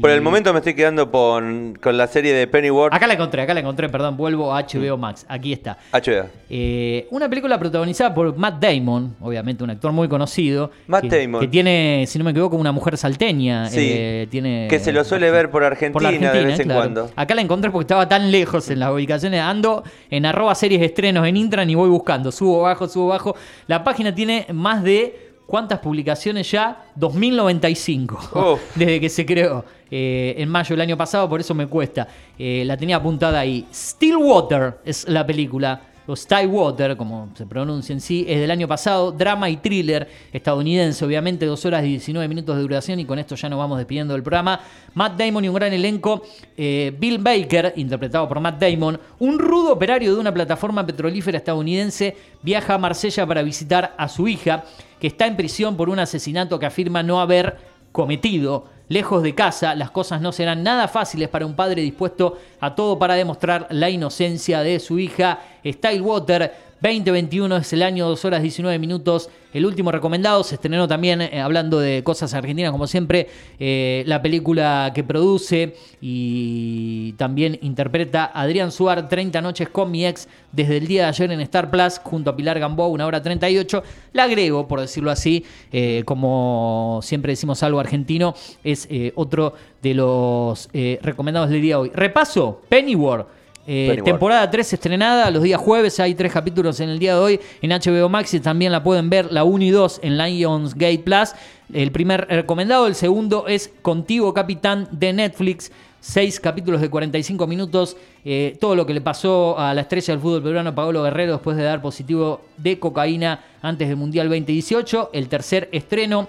Por 0.00 0.10
el 0.10 0.20
momento 0.20 0.52
me 0.52 0.58
estoy 0.58 0.74
quedando 0.74 1.10
con, 1.10 1.78
la 1.84 2.06
serie 2.06 2.32
de 2.34 2.46
Pennyworth. 2.46 2.94
Acá 2.94 3.06
la 3.06 3.14
encontré, 3.14 3.42
acá 3.42 3.54
la 3.54 3.60
encontré, 3.60 3.88
perdón, 3.88 4.16
vuelvo 4.16 4.54
a 4.54 4.62
HBO 4.62 4.96
mm. 4.96 5.00
Max. 5.00 5.26
Aquí 5.28 5.52
está. 5.52 5.78
HBO. 5.92 6.28
Eh, 6.50 7.06
una 7.10 7.28
película 7.28 7.58
protagonizada 7.58 8.14
por 8.14 8.36
Matt 8.36 8.62
Damon, 8.62 9.16
obviamente 9.20 9.64
un 9.64 9.70
actor 9.70 9.92
muy 9.92 10.08
conocido. 10.08 10.70
Matt 10.86 11.04
Damon. 11.04 11.40
Que 11.40 11.48
tiene, 11.48 12.04
si 12.06 12.18
no 12.18 12.24
me 12.24 12.32
equivoco, 12.32 12.56
una 12.56 12.72
mujer 12.72 12.96
salteña. 12.96 13.68
Sí. 13.68 13.90
Eh, 13.90 14.26
tiene, 14.30 14.66
que 14.68 14.78
se 14.78 14.92
lo 14.92 15.04
suele 15.04 15.30
ver 15.30 15.50
por 15.50 15.64
Argentina, 15.64 16.32
de 16.32 16.44
vez 16.44 16.60
en 16.60 16.68
cuando. 16.68 17.10
Acá 17.16 17.34
la 17.34 17.42
encontré 17.42 17.70
porque 17.70 17.84
estaba 17.84 18.08
tan 18.08 18.30
lejos 18.30 18.68
en 18.70 18.80
las 18.80 18.90
ubicaciones. 18.90 19.40
Ando 19.40 19.84
en 20.10 20.26
arroba 20.26 20.54
series 20.54 20.82
estrenos 20.82 21.26
en 21.26 21.36
Intran 21.36 21.68
y 21.70 21.74
voy 21.74 21.88
buscando. 21.88 22.32
Subo 22.32 22.62
bajo, 22.62 22.88
subo 22.88 23.08
bajo. 23.08 23.36
La 23.66 23.84
página 23.84 24.14
tiene 24.14 24.46
más 24.52 24.82
de 24.82 25.27
¿Cuántas 25.48 25.78
publicaciones 25.78 26.50
ya? 26.50 26.84
2095, 26.94 28.60
desde 28.74 29.00
que 29.00 29.08
se 29.08 29.24
creó 29.24 29.64
eh, 29.90 30.34
en 30.36 30.46
mayo 30.50 30.76
del 30.76 30.82
año 30.82 30.94
pasado, 30.94 31.26
por 31.26 31.40
eso 31.40 31.54
me 31.54 31.66
cuesta. 31.66 32.06
Eh, 32.38 32.64
la 32.66 32.76
tenía 32.76 32.96
apuntada 32.96 33.40
ahí. 33.40 33.66
Stillwater 33.72 34.80
es 34.84 35.08
la 35.08 35.26
película 35.26 35.80
o 36.08 36.46
Water, 36.46 36.96
como 36.96 37.28
se 37.34 37.44
pronuncia 37.44 37.92
en 37.92 38.00
sí, 38.00 38.24
es 38.26 38.40
del 38.40 38.50
año 38.50 38.66
pasado, 38.66 39.12
drama 39.12 39.50
y 39.50 39.58
thriller 39.58 40.08
estadounidense, 40.32 41.04
obviamente, 41.04 41.44
dos 41.44 41.66
horas 41.66 41.84
y 41.84 41.88
19 41.88 42.26
minutos 42.28 42.56
de 42.56 42.62
duración, 42.62 42.98
y 42.98 43.04
con 43.04 43.18
esto 43.18 43.34
ya 43.34 43.50
nos 43.50 43.58
vamos 43.58 43.76
despidiendo 43.76 44.14
del 44.14 44.22
programa. 44.22 44.58
Matt 44.94 45.18
Damon 45.18 45.44
y 45.44 45.48
un 45.48 45.54
gran 45.54 45.70
elenco, 45.74 46.22
eh, 46.56 46.96
Bill 46.98 47.18
Baker, 47.18 47.74
interpretado 47.76 48.26
por 48.26 48.40
Matt 48.40 48.58
Damon, 48.58 48.98
un 49.18 49.38
rudo 49.38 49.70
operario 49.70 50.14
de 50.14 50.18
una 50.18 50.32
plataforma 50.32 50.86
petrolífera 50.86 51.36
estadounidense, 51.36 52.16
viaja 52.42 52.74
a 52.74 52.78
Marsella 52.78 53.26
para 53.26 53.42
visitar 53.42 53.94
a 53.98 54.08
su 54.08 54.28
hija, 54.28 54.64
que 54.98 55.08
está 55.08 55.26
en 55.26 55.36
prisión 55.36 55.76
por 55.76 55.90
un 55.90 55.98
asesinato 55.98 56.58
que 56.58 56.64
afirma 56.64 57.02
no 57.02 57.20
haber 57.20 57.58
cometido. 57.92 58.77
Lejos 58.88 59.22
de 59.22 59.34
casa, 59.34 59.74
las 59.74 59.90
cosas 59.90 60.22
no 60.22 60.32
serán 60.32 60.62
nada 60.62 60.88
fáciles 60.88 61.28
para 61.28 61.44
un 61.44 61.54
padre 61.54 61.82
dispuesto 61.82 62.38
a 62.58 62.74
todo 62.74 62.98
para 62.98 63.14
demostrar 63.14 63.66
la 63.70 63.90
inocencia 63.90 64.60
de 64.60 64.80
su 64.80 64.98
hija. 64.98 65.40
Stylewater 65.62 66.67
2021 66.80 67.56
es 67.56 67.72
el 67.72 67.82
año, 67.82 68.06
2 68.08 68.24
horas 68.24 68.40
19 68.40 68.78
minutos. 68.78 69.30
El 69.52 69.66
último 69.66 69.90
recomendado 69.90 70.44
se 70.44 70.54
estrenó 70.54 70.86
también, 70.86 71.20
eh, 71.20 71.40
hablando 71.40 71.80
de 71.80 72.04
cosas 72.04 72.34
argentinas, 72.34 72.70
como 72.70 72.86
siempre, 72.86 73.28
eh, 73.58 74.04
la 74.06 74.22
película 74.22 74.92
que 74.94 75.02
produce 75.02 75.74
y 76.00 77.14
también 77.14 77.58
interpreta 77.62 78.30
Adrián 78.32 78.70
Suar, 78.70 79.08
30 79.08 79.40
noches 79.40 79.68
con 79.70 79.90
mi 79.90 80.06
ex, 80.06 80.28
desde 80.52 80.76
el 80.76 80.86
día 80.86 81.04
de 81.04 81.08
ayer 81.08 81.32
en 81.32 81.40
Star 81.40 81.68
Plus, 81.68 81.98
junto 81.98 82.30
a 82.30 82.36
Pilar 82.36 82.60
Gamboa, 82.60 82.86
una 82.86 83.06
hora 83.06 83.20
38. 83.20 83.82
La 84.12 84.24
agrego, 84.24 84.68
por 84.68 84.80
decirlo 84.80 85.10
así, 85.10 85.44
eh, 85.72 86.02
como 86.04 87.00
siempre 87.02 87.32
decimos 87.32 87.60
algo 87.64 87.80
argentino, 87.80 88.34
es 88.62 88.88
otro 89.16 89.54
de 89.82 89.94
los 89.94 90.68
recomendados 91.02 91.50
del 91.50 91.60
día 91.60 91.74
de 91.74 91.82
hoy. 91.82 91.90
Repaso, 91.92 92.62
Pennyworth. 92.68 93.37
Eh, 93.70 94.00
temporada 94.02 94.50
3 94.50 94.72
estrenada 94.72 95.30
los 95.30 95.42
días 95.42 95.60
jueves, 95.60 96.00
hay 96.00 96.14
tres 96.14 96.32
capítulos 96.32 96.80
en 96.80 96.88
el 96.88 96.98
día 96.98 97.12
de 97.12 97.20
hoy 97.20 97.40
en 97.60 97.70
HBO 97.70 98.08
Max 98.08 98.32
y 98.32 98.40
también 98.40 98.72
la 98.72 98.82
pueden 98.82 99.10
ver 99.10 99.30
la 99.30 99.44
1 99.44 99.62
y 99.62 99.68
2 99.68 100.00
en 100.04 100.16
Lionsgate 100.16 101.00
Plus. 101.00 101.34
El 101.74 101.92
primer 101.92 102.26
recomendado, 102.30 102.86
el 102.86 102.94
segundo 102.94 103.46
es 103.46 103.70
Contigo 103.82 104.32
Capitán 104.32 104.88
de 104.90 105.12
Netflix. 105.12 105.70
Seis 106.00 106.40
capítulos 106.40 106.80
de 106.80 106.88
45 106.88 107.46
minutos. 107.46 107.94
Eh, 108.24 108.56
todo 108.58 108.74
lo 108.74 108.86
que 108.86 108.94
le 108.94 109.02
pasó 109.02 109.58
a 109.58 109.74
la 109.74 109.82
estrella 109.82 110.14
del 110.14 110.22
fútbol 110.22 110.42
peruano, 110.42 110.74
Pablo 110.74 111.02
Guerrero, 111.02 111.32
después 111.32 111.54
de 111.58 111.64
dar 111.64 111.82
positivo 111.82 112.40
de 112.56 112.78
cocaína 112.78 113.44
antes 113.60 113.86
del 113.86 113.98
Mundial 113.98 114.30
2018. 114.30 115.10
El 115.12 115.28
tercer 115.28 115.68
estreno. 115.72 116.28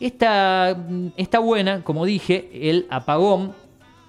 Esta 0.00 0.76
está 1.16 1.38
buena, 1.38 1.84
como 1.84 2.04
dije, 2.04 2.50
el 2.52 2.88
apagón 2.90 3.54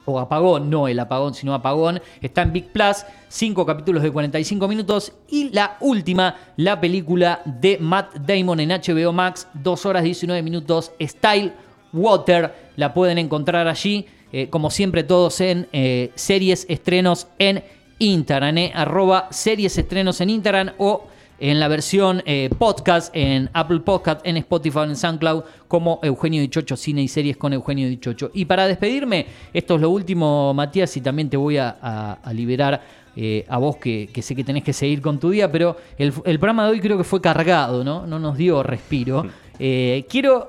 o 0.05 0.19
apagón, 0.19 0.69
no 0.69 0.87
el 0.87 0.99
apagón, 0.99 1.33
sino 1.33 1.53
apagón, 1.53 2.01
está 2.21 2.43
en 2.43 2.53
Big 2.53 2.71
Plus, 2.71 3.05
cinco 3.27 3.65
capítulos 3.65 4.03
de 4.03 4.11
45 4.11 4.67
minutos 4.67 5.13
y 5.29 5.49
la 5.49 5.77
última, 5.79 6.35
la 6.57 6.79
película 6.79 7.41
de 7.45 7.77
Matt 7.79 8.15
Damon 8.15 8.59
en 8.59 8.69
HBO 8.69 9.11
Max, 9.11 9.47
2 9.53 9.85
horas 9.85 10.03
19 10.03 10.41
minutos, 10.41 10.91
Style 11.01 11.53
Water, 11.93 12.53
la 12.75 12.93
pueden 12.93 13.17
encontrar 13.17 13.67
allí, 13.67 14.05
eh, 14.31 14.49
como 14.49 14.69
siempre 14.69 15.03
todos 15.03 15.41
en 15.41 15.67
eh, 15.71 16.11
series 16.15 16.65
estrenos 16.69 17.27
en 17.39 17.63
Instagram, 17.99 18.57
eh, 18.57 18.71
arroba 18.75 19.27
series 19.31 19.77
estrenos 19.77 20.19
en 20.21 20.29
Instagram 20.29 20.71
o 20.77 21.07
en 21.39 21.59
la 21.59 21.67
versión 21.67 22.21
eh, 22.25 22.49
podcast, 22.57 23.13
en 23.15 23.49
Apple 23.53 23.79
Podcast, 23.81 24.21
en 24.25 24.37
Spotify, 24.37 24.79
en 24.79 24.95
SoundCloud, 24.95 25.43
como 25.67 25.99
Eugenio 26.03 26.41
Dichocho, 26.41 26.75
Cine 26.75 27.01
y 27.01 27.07
Series 27.07 27.37
con 27.37 27.53
Eugenio 27.53 27.87
Dichocho. 27.87 28.31
Y 28.33 28.45
para 28.45 28.67
despedirme, 28.67 29.25
esto 29.53 29.75
es 29.75 29.81
lo 29.81 29.89
último, 29.89 30.53
Matías, 30.53 30.95
y 30.97 31.01
también 31.01 31.29
te 31.29 31.37
voy 31.37 31.57
a, 31.57 32.19
liberar 32.33 32.81
eh, 33.15 33.45
a 33.49 33.57
vos 33.57 33.77
que, 33.77 34.09
sé 34.21 34.35
que 34.35 34.43
tenés 34.43 34.63
que 34.63 34.73
seguir 34.73 35.01
con 35.01 35.19
tu 35.19 35.29
día, 35.29 35.51
pero 35.51 35.77
el, 35.97 36.11
programa 36.11 36.65
de 36.65 36.71
hoy 36.71 36.79
creo 36.79 36.97
que 36.97 37.03
fue 37.03 37.21
cargado, 37.21 37.83
¿no? 37.83 38.05
No 38.07 38.19
nos 38.19 38.37
dio 38.37 38.63
respiro. 38.63 39.25
Eh, 39.57 40.05
quiero 40.09 40.47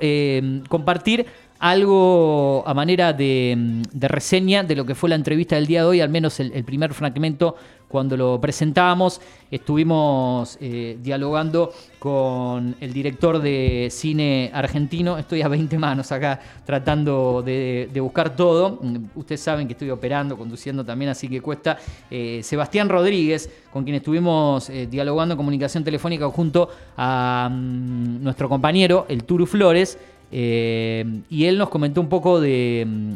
compartir 0.69 1.26
algo 1.59 2.62
a 2.66 2.75
manera 2.75 3.12
de, 3.12 3.83
reseña 3.93 4.62
de 4.62 4.76
lo 4.76 4.85
que 4.85 4.95
fue 4.95 5.09
la 5.09 5.14
entrevista 5.14 5.57
del 5.57 5.66
día 5.66 5.81
de 5.81 5.87
hoy, 5.87 6.00
al 6.00 6.09
menos 6.09 6.38
el, 6.40 6.64
primer 6.64 6.93
fragmento 6.93 7.57
cuando 7.88 8.16
lo 8.16 8.40
presentábamos. 8.40 9.21
Estuvimos 9.50 10.59
eh, 10.61 10.99
dialogando 11.00 11.73
con 11.99 12.75
el 12.81 12.93
director 12.93 13.40
de 13.40 13.88
cine 13.90 14.50
argentino. 14.52 15.19
Estoy 15.19 15.43
a 15.43 15.49
20 15.49 15.78
manos 15.78 16.11
acá 16.11 16.40
tratando 16.64 17.43
de, 17.43 17.88
buscar 18.00 18.35
todo. 18.35 18.81
Ustedes 19.14 19.40
saben 19.40 19.66
que 19.69 19.75
estoy 19.75 19.90
operando, 19.90 20.37
conduciendo 20.37 20.85
también, 20.85 21.11
así 21.11 21.28
que 21.28 21.40
cuesta. 21.40 21.78
Eh, 22.11 22.40
Sebastián 22.43 22.88
Rodríguez, 22.88 23.49
con 23.73 23.85
quien 23.85 23.97
estuvimos 23.97 24.69
eh, 24.69 24.88
dialogando 24.90 25.35
en 25.35 25.37
comunicación 25.37 25.85
telefónica 25.85 26.28
junto 26.28 26.69
a 26.97 27.49
mm, 27.50 28.23
nuestro 28.23 28.49
compañero, 28.49 29.07
el 29.09 29.25
Turu 29.25 29.47
Flores. 29.47 29.99
Eh, 30.33 31.04
y 31.30 31.45
él 31.45 31.56
nos 31.59 31.68
comentó 31.68 32.00
un 32.00 32.09
poco 32.09 32.40
de, 32.40 33.12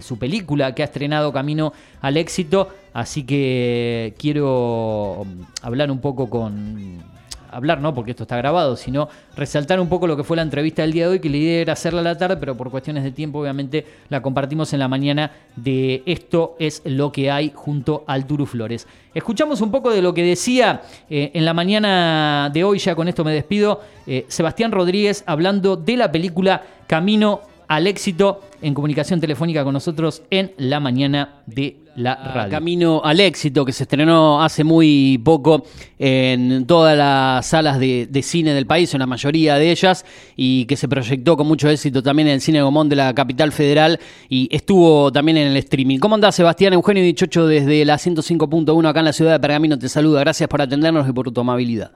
su 0.00 0.18
película 0.18 0.74
que 0.74 0.82
ha 0.82 0.86
estrenado 0.86 1.32
Camino 1.32 1.72
al 2.00 2.16
Éxito, 2.16 2.68
así 2.92 3.24
que 3.24 4.14
quiero 4.18 5.26
hablar 5.62 5.90
un 5.90 6.00
poco 6.00 6.30
con, 6.30 7.02
hablar, 7.50 7.80
no 7.80 7.94
porque 7.94 8.12
esto 8.12 8.24
está 8.24 8.36
grabado, 8.36 8.76
sino 8.76 9.08
resaltar 9.36 9.80
un 9.80 9.88
poco 9.88 10.06
lo 10.06 10.16
que 10.16 10.24
fue 10.24 10.36
la 10.36 10.42
entrevista 10.42 10.82
del 10.82 10.92
día 10.92 11.04
de 11.04 11.12
hoy, 11.12 11.20
que 11.20 11.30
la 11.30 11.36
idea 11.36 11.60
era 11.60 11.72
hacerla 11.72 12.00
a 12.00 12.04
la 12.04 12.18
tarde, 12.18 12.36
pero 12.36 12.56
por 12.56 12.70
cuestiones 12.70 13.04
de 13.04 13.12
tiempo 13.12 13.40
obviamente 13.40 13.86
la 14.08 14.22
compartimos 14.22 14.72
en 14.72 14.78
la 14.80 14.88
mañana 14.88 15.30
de 15.56 16.02
Esto 16.06 16.56
es 16.58 16.82
lo 16.84 17.12
que 17.12 17.30
hay 17.30 17.52
junto 17.54 18.04
al 18.06 18.26
Turu 18.26 18.46
Flores. 18.46 18.86
Escuchamos 19.14 19.60
un 19.60 19.70
poco 19.70 19.90
de 19.90 20.02
lo 20.02 20.14
que 20.14 20.22
decía 20.22 20.82
eh, 21.10 21.30
en 21.34 21.44
la 21.44 21.54
mañana 21.54 22.50
de 22.52 22.64
hoy, 22.64 22.78
ya 22.78 22.94
con 22.94 23.08
esto 23.08 23.24
me 23.24 23.32
despido, 23.32 23.80
eh, 24.06 24.26
Sebastián 24.28 24.72
Rodríguez 24.72 25.24
hablando 25.26 25.76
de 25.76 25.96
la 25.96 26.12
película 26.12 26.62
Camino 26.86 27.40
al 27.68 27.86
éxito 27.86 28.40
en 28.62 28.74
comunicación 28.74 29.20
telefónica 29.20 29.62
con 29.62 29.74
nosotros 29.74 30.22
en 30.30 30.52
la 30.56 30.80
mañana 30.80 31.42
de 31.46 31.76
la 31.94 32.14
radio. 32.14 32.50
Camino 32.50 33.02
al 33.04 33.20
éxito 33.20 33.64
que 33.64 33.72
se 33.72 33.82
estrenó 33.82 34.42
hace 34.42 34.64
muy 34.64 35.20
poco 35.24 35.64
en 35.98 36.66
todas 36.66 36.96
las 36.96 37.46
salas 37.46 37.78
de, 37.78 38.08
cine 38.22 38.54
del 38.54 38.66
país, 38.66 38.94
en 38.94 39.00
la 39.00 39.06
mayoría 39.06 39.56
de 39.56 39.70
ellas, 39.70 40.04
y 40.36 40.64
que 40.66 40.76
se 40.76 40.88
proyectó 40.88 41.36
con 41.36 41.46
mucho 41.46 41.68
éxito 41.68 42.02
también 42.02 42.28
en 42.28 42.34
el 42.34 42.40
Cine 42.40 42.62
Gomón 42.62 42.88
de 42.88 42.96
la 42.96 43.14
capital 43.14 43.52
federal 43.52 43.98
y 44.28 44.48
estuvo 44.54 45.12
también 45.12 45.38
en 45.38 45.48
el 45.48 45.56
streaming. 45.56 45.98
¿Cómo 45.98 46.14
andás, 46.14 46.36
Sebastián? 46.36 46.72
Eugenio 46.72 47.02
Dichocho 47.02 47.46
desde 47.46 47.84
la 47.84 47.96
105.1 47.96 48.88
acá 48.88 49.00
en 49.00 49.04
la 49.04 49.12
ciudad 49.12 49.32
de 49.32 49.40
Pergamino 49.40 49.78
te 49.78 49.88
saluda. 49.88 50.20
Gracias 50.20 50.48
por 50.48 50.62
atendernos 50.62 51.08
y 51.08 51.12
por 51.12 51.30
tu 51.30 51.40
amabilidad. 51.40 51.92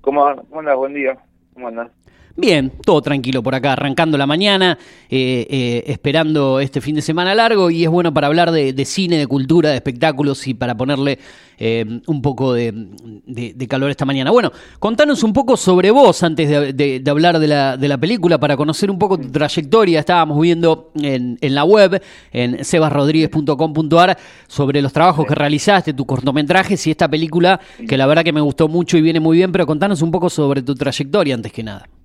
¿Cómo, 0.00 0.26
andas? 0.26 0.76
Buen 0.76 0.94
día. 0.94 1.18
¿Cómo 1.52 1.68
andas? 1.68 1.90
Bien, 2.36 2.72
todo 2.84 3.02
tranquilo 3.02 3.42
por 3.42 3.54
acá, 3.54 3.72
arrancando 3.72 4.16
la 4.16 4.26
mañana, 4.26 4.78
eh, 5.10 5.46
eh, 5.50 5.84
esperando 5.86 6.60
este 6.60 6.80
fin 6.80 6.94
de 6.94 7.02
semana 7.02 7.34
largo 7.34 7.70
y 7.70 7.82
es 7.82 7.90
bueno 7.90 8.14
para 8.14 8.28
hablar 8.28 8.52
de, 8.52 8.84
cine, 8.84 9.18
de 9.18 9.26
cultura, 9.26 9.70
de 9.70 9.76
espectáculos 9.76 10.46
y 10.46 10.54
para 10.54 10.76
ponerle 10.76 11.18
eh, 11.58 12.00
un 12.06 12.22
poco 12.22 12.54
de, 12.54 12.72
calor 13.68 13.90
esta 13.90 14.04
mañana. 14.04 14.30
Bueno, 14.30 14.52
contanos 14.78 15.24
un 15.24 15.32
poco 15.32 15.56
sobre 15.56 15.90
vos 15.90 16.22
antes 16.22 16.48
de, 16.48 17.02
hablar 17.08 17.40
de 17.40 17.48
la, 17.48 17.98
película, 17.98 18.38
para 18.38 18.56
conocer 18.56 18.90
un 18.90 18.98
poco 18.98 19.18
tu 19.18 19.28
trayectoria. 19.28 19.98
Estábamos 19.98 20.40
viendo 20.40 20.92
en, 20.94 21.36
la 21.40 21.64
web, 21.64 22.00
en 22.32 22.64
sebasrodríguez.com.ar, 22.64 24.16
sobre 24.46 24.80
los 24.80 24.92
trabajos 24.92 25.26
que 25.26 25.34
realizaste, 25.34 25.92
tus 25.92 26.06
cortometrajes 26.06 26.86
y 26.86 26.92
esta 26.92 27.08
película 27.08 27.60
que 27.88 27.98
la 27.98 28.06
verdad 28.06 28.22
que 28.22 28.32
me 28.32 28.40
gustó 28.40 28.68
mucho 28.68 28.96
y 28.96 29.02
viene 29.02 29.18
muy 29.18 29.36
bien, 29.36 29.50
pero 29.50 29.66
contanos 29.66 30.00
un 30.00 30.12
poco 30.12 30.30
sobre 30.30 30.62
tu 30.62 30.74
trayectoria 30.76 31.34
antes 31.34 31.52
que 31.52 31.64
nada. 31.64 31.99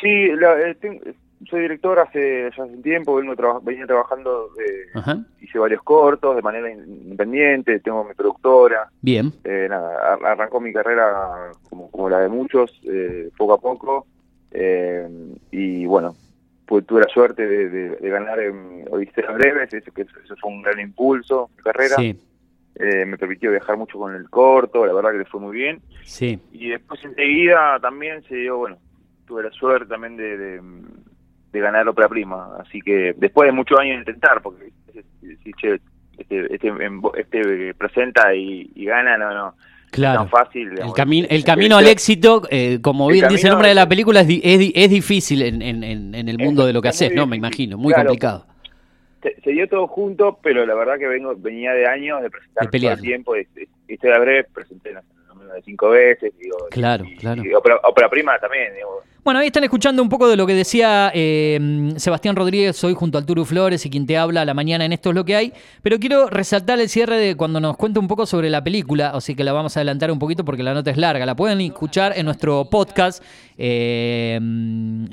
Sí, 0.00 0.30
eh, 0.30 1.14
soy 1.48 1.60
director 1.60 1.98
hace 1.98 2.50
ya 2.56 2.62
hace 2.64 2.74
un 2.74 2.82
tiempo, 2.82 3.14
vengo 3.16 3.60
venía 3.62 3.86
trabajando, 3.86 4.50
de, 4.56 5.22
hice 5.40 5.58
varios 5.58 5.82
cortos 5.82 6.36
de 6.36 6.42
manera 6.42 6.70
independiente, 6.70 7.80
tengo 7.80 8.04
mi 8.04 8.14
productora. 8.14 8.90
Bien. 9.00 9.32
Eh, 9.44 9.66
nada, 9.68 10.18
arrancó 10.24 10.60
mi 10.60 10.72
carrera 10.72 11.50
como, 11.68 11.90
como 11.90 12.08
la 12.08 12.20
de 12.20 12.28
muchos, 12.28 12.78
eh, 12.84 13.30
poco 13.36 13.54
a 13.54 13.60
poco, 13.60 14.06
y 15.52 15.86
bueno, 15.86 16.14
pues 16.66 16.86
tuve 16.86 17.00
la 17.00 17.08
suerte 17.08 17.46
de, 17.46 18.10
ganar 18.10 18.40
en 18.40 18.84
Odisea 18.90 19.30
Breves, 19.32 19.72
eso, 19.72 19.92
que 19.92 20.02
eso 20.02 20.36
fue 20.40 20.50
un 20.50 20.62
gran 20.62 20.80
impulso 20.80 21.50
mi 21.56 21.62
carrera. 21.62 21.96
Sí. 21.96 22.16
me 22.78 23.18
permitió 23.18 23.50
viajar 23.50 23.76
mucho 23.76 23.98
con 23.98 24.14
el 24.14 24.28
corto, 24.28 24.86
la 24.86 24.92
verdad 24.92 25.12
que 25.12 25.18
le 25.18 25.24
fue 25.24 25.40
muy 25.40 25.56
bien. 25.56 25.80
Sí. 26.04 26.38
Y 26.52 26.70
después 26.70 27.02
enseguida 27.04 27.78
también 27.80 28.22
se 28.24 28.36
dio, 28.36 28.58
bueno, 28.58 28.78
tuve 29.30 29.44
la 29.44 29.50
suerte 29.52 29.86
también 29.86 30.16
de, 30.16 30.60
de, 31.52 31.60
ganar 31.60 31.86
ópera 31.88 32.08
prima. 32.08 32.56
Así 32.58 32.80
que 32.80 33.14
después 33.16 33.46
de 33.46 33.52
muchos 33.52 33.78
años 33.78 33.94
de 33.94 34.12
intentar, 34.12 34.42
porque 34.42 34.72
si 35.20 35.52
che, 35.52 35.80
este, 36.18 36.52
este, 36.52 36.72
este 37.16 37.74
presenta 37.74 38.34
y, 38.34 38.68
gana, 38.84 39.16
no, 39.16 39.32
no. 39.32 39.54
Claro. 39.92 40.20
tan 40.20 40.28
fácil. 40.28 40.70
el, 40.78 40.92
camino 40.92 41.26
el 41.28 41.42
camino 41.42 41.76
al 41.76 41.88
éxito, 41.88 42.42
eh, 42.48 42.78
como 42.80 43.08
bien 43.08 43.26
dice 43.28 43.48
el 43.48 43.52
nombre 43.52 43.70
de 43.70 43.74
la 43.74 43.88
película, 43.88 44.20
es, 44.20 44.28
es, 44.30 44.90
difícil 44.90 45.42
en, 45.42 45.62
en, 45.62 45.82
en, 45.82 46.28
el 46.28 46.38
mundo 46.38 46.64
de 46.64 46.72
lo 46.72 46.80
que 46.80 46.88
haces, 46.88 47.12
¿no? 47.12 47.26
Me 47.26 47.36
imagino, 47.36 47.76
muy 47.76 47.92
complicado. 47.92 48.46
Se, 49.22 49.50
dio 49.50 49.68
todo 49.68 49.86
junto, 49.88 50.38
pero 50.42 50.64
la 50.64 50.74
verdad 50.74 50.96
que 50.98 51.08
vengo 51.08 51.34
venía 51.36 51.72
de 51.72 51.86
años 51.86 52.22
de 52.22 52.30
presentar 52.30 52.70
todo 52.70 52.90
el 52.90 53.00
tiempo. 53.00 53.36
Y, 53.36 53.46
estoy 53.88 54.10
a 54.10 54.18
breve, 54.18 54.44
presenté 54.54 54.92
no, 54.92 55.00
de 55.54 55.62
cinco 55.62 55.90
veces. 55.90 56.32
Digo, 56.38 56.56
claro, 56.70 57.04
claro. 57.18 57.42
ópera, 57.82 58.08
prima 58.08 58.38
también, 58.38 58.74
digo, 58.74 59.02
bueno, 59.22 59.40
ahí 59.40 59.48
están 59.48 59.64
escuchando 59.64 60.02
un 60.02 60.08
poco 60.08 60.28
de 60.28 60.36
lo 60.36 60.46
que 60.46 60.54
decía 60.54 61.10
eh, 61.14 61.92
Sebastián 61.96 62.36
Rodríguez 62.36 62.82
hoy 62.84 62.94
junto 62.94 63.18
al 63.18 63.26
Turu 63.26 63.44
Flores 63.44 63.84
y 63.84 63.90
quien 63.90 64.06
te 64.06 64.16
habla 64.16 64.42
a 64.42 64.44
la 64.44 64.54
mañana 64.54 64.84
en 64.84 64.92
Esto 64.92 65.10
es 65.10 65.14
lo 65.14 65.24
que 65.24 65.36
hay. 65.36 65.52
Pero 65.82 65.98
quiero 65.98 66.28
resaltar 66.28 66.80
el 66.80 66.88
cierre 66.88 67.18
de 67.18 67.36
cuando 67.36 67.60
nos 67.60 67.76
cuenta 67.76 68.00
un 68.00 68.08
poco 68.08 68.24
sobre 68.24 68.48
la 68.48 68.64
película, 68.64 69.10
así 69.10 69.34
que 69.34 69.44
la 69.44 69.52
vamos 69.52 69.76
a 69.76 69.80
adelantar 69.80 70.10
un 70.10 70.18
poquito 70.18 70.44
porque 70.44 70.62
la 70.62 70.72
nota 70.72 70.90
es 70.90 70.96
larga. 70.96 71.26
La 71.26 71.36
pueden 71.36 71.60
escuchar 71.60 72.14
en 72.16 72.24
nuestro 72.24 72.70
podcast 72.70 73.22
eh, 73.58 74.40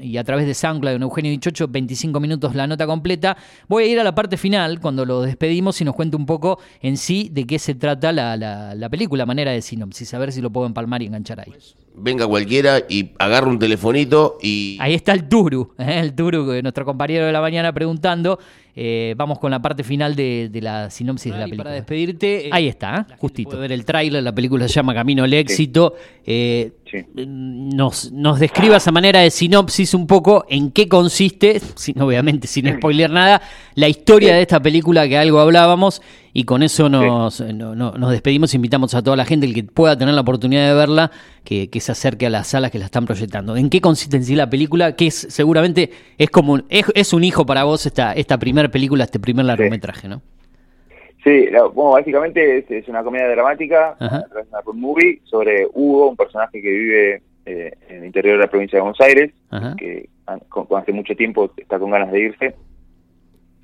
y 0.01 0.17
a 0.17 0.23
través 0.23 0.47
de 0.47 0.53
SoundCloud 0.53 0.95
en 0.95 1.01
Eugenio 1.01 1.31
Dichocho, 1.31 1.67
25 1.67 2.19
minutos 2.19 2.55
la 2.55 2.65
nota 2.65 2.85
completa. 2.85 3.35
Voy 3.67 3.83
a 3.83 3.87
ir 3.87 3.99
a 3.99 4.03
la 4.03 4.15
parte 4.15 4.37
final 4.37 4.79
cuando 4.79 5.05
lo 5.05 5.21
despedimos 5.21 5.81
y 5.81 5.85
nos 5.85 5.95
cuente 5.95 6.15
un 6.15 6.25
poco 6.25 6.59
en 6.81 6.97
sí 6.97 7.29
de 7.31 7.45
qué 7.45 7.59
se 7.59 7.75
trata 7.75 8.11
la, 8.11 8.37
la 8.37 8.89
película, 8.89 9.25
manera 9.25 9.51
de 9.51 9.61
sinopsis, 9.61 10.13
a 10.13 10.19
ver 10.19 10.31
si 10.31 10.41
lo 10.41 10.49
puedo 10.49 10.65
empalmar 10.65 11.01
y 11.01 11.07
enganchar 11.07 11.41
ahí 11.41 11.53
venga 11.97 12.27
cualquiera 12.27 12.79
y 12.87 13.11
agarra 13.17 13.47
un 13.47 13.59
telefonito 13.59 14.37
y... 14.41 14.77
Ahí 14.79 14.93
está 14.93 15.11
el 15.13 15.27
Turu, 15.27 15.73
¿eh? 15.77 15.99
el 15.99 16.13
Turu, 16.13 16.61
nuestro 16.61 16.85
compañero 16.85 17.25
de 17.25 17.31
la 17.31 17.41
mañana 17.41 17.73
preguntando. 17.73 18.39
Eh, 18.79 19.15
vamos 19.17 19.39
con 19.39 19.49
la 19.49 19.59
parte 19.59 19.83
final 19.83 20.15
de, 20.15 20.51
la 20.61 20.91
sinopsis 20.91 21.33
de 21.33 21.39
la 21.39 21.45
película. 21.45 21.63
Para 21.63 21.75
despedirte, 21.75 22.47
ahí 22.51 22.67
está, 22.67 23.07
¿eh? 23.09 23.15
justito. 23.17 23.57
ver 23.57 23.71
el 23.71 23.83
tráiler, 23.83 24.21
la 24.21 24.35
película 24.35 24.67
se 24.67 24.75
llama 24.75 24.93
Camino 24.93 25.23
al 25.23 25.33
éxito. 25.33 25.95
nos, 27.15 28.11
nos 28.11 28.39
describa 28.39 28.77
esa 28.77 28.91
manera 28.91 29.21
de 29.21 29.31
sinopsis 29.31 29.95
un 29.95 30.05
poco 30.05 30.45
en 30.47 30.69
qué 30.69 30.87
consiste, 30.87 31.59
sin, 31.75 31.99
obviamente 31.99 32.45
sin 32.45 32.71
spoiler 32.77 33.09
nada, 33.09 33.41
la 33.73 33.89
historia 33.89 34.35
de 34.35 34.43
esta 34.43 34.61
película 34.61 35.07
que 35.07 35.17
algo 35.17 35.39
hablábamos 35.39 36.03
y 36.37 36.43
con 36.43 36.61
eso 36.61 36.87
nos, 36.87 37.41
nos 37.41 38.11
despedimos, 38.11 38.53
invitamos 38.53 38.93
a 38.93 39.01
toda 39.01 39.17
la 39.17 39.25
gente, 39.25 39.47
el 39.47 39.55
que 39.55 39.63
pueda 39.63 39.97
tener 39.97 40.13
la 40.13 40.21
oportunidad 40.21 40.67
de 40.67 40.75
verla, 40.75 41.09
que, 41.43 41.67
se 41.79 41.91
acerque 41.91 42.27
a 42.27 42.29
las 42.29 42.45
salas 42.45 42.69
que 42.69 42.77
la 42.77 42.85
están 42.85 43.07
proyectando. 43.07 43.57
¿En 43.57 43.71
qué 43.71 43.81
consiste 43.81 44.17
en 44.17 44.23
sí 44.23 44.35
la 44.35 44.47
película? 44.47 44.95
Que 44.95 45.07
es 45.07 45.25
seguramente 45.31 45.89
es 46.15 46.29
como 46.29 46.59
es, 46.69 47.13
un 47.13 47.23
hijo 47.23 47.43
para 47.43 47.63
vos 47.63 47.87
esta, 47.87 48.13
esta 48.13 48.37
primera 48.37 48.66
película, 48.69 49.03
este 49.03 49.19
primer 49.19 49.45
largometraje, 49.45 50.07
¿no? 50.07 50.21
Sí, 51.23 51.47
bueno, 51.73 51.91
básicamente 51.91 52.65
es, 52.69 52.87
una 52.87 53.03
comedia 53.03 53.27
dramática, 53.27 53.97
una 53.99 54.61
movie 54.73 55.19
sobre 55.25 55.67
Hugo, 55.73 56.09
un 56.09 56.15
personaje 56.15 56.61
que 56.61 56.69
vive 56.69 57.21
eh, 57.45 57.73
en 57.89 57.97
el 57.97 58.05
interior 58.05 58.37
de 58.37 58.45
la 58.45 58.49
provincia 58.49 58.77
de 58.77 58.81
Buenos 58.81 59.01
Aires, 59.01 59.33
que 59.77 60.09
hace 60.25 60.93
mucho 60.93 61.15
tiempo 61.15 61.51
está 61.57 61.79
con 61.79 61.91
ganas 61.91 62.11
de 62.11 62.19
irse. 62.19 62.55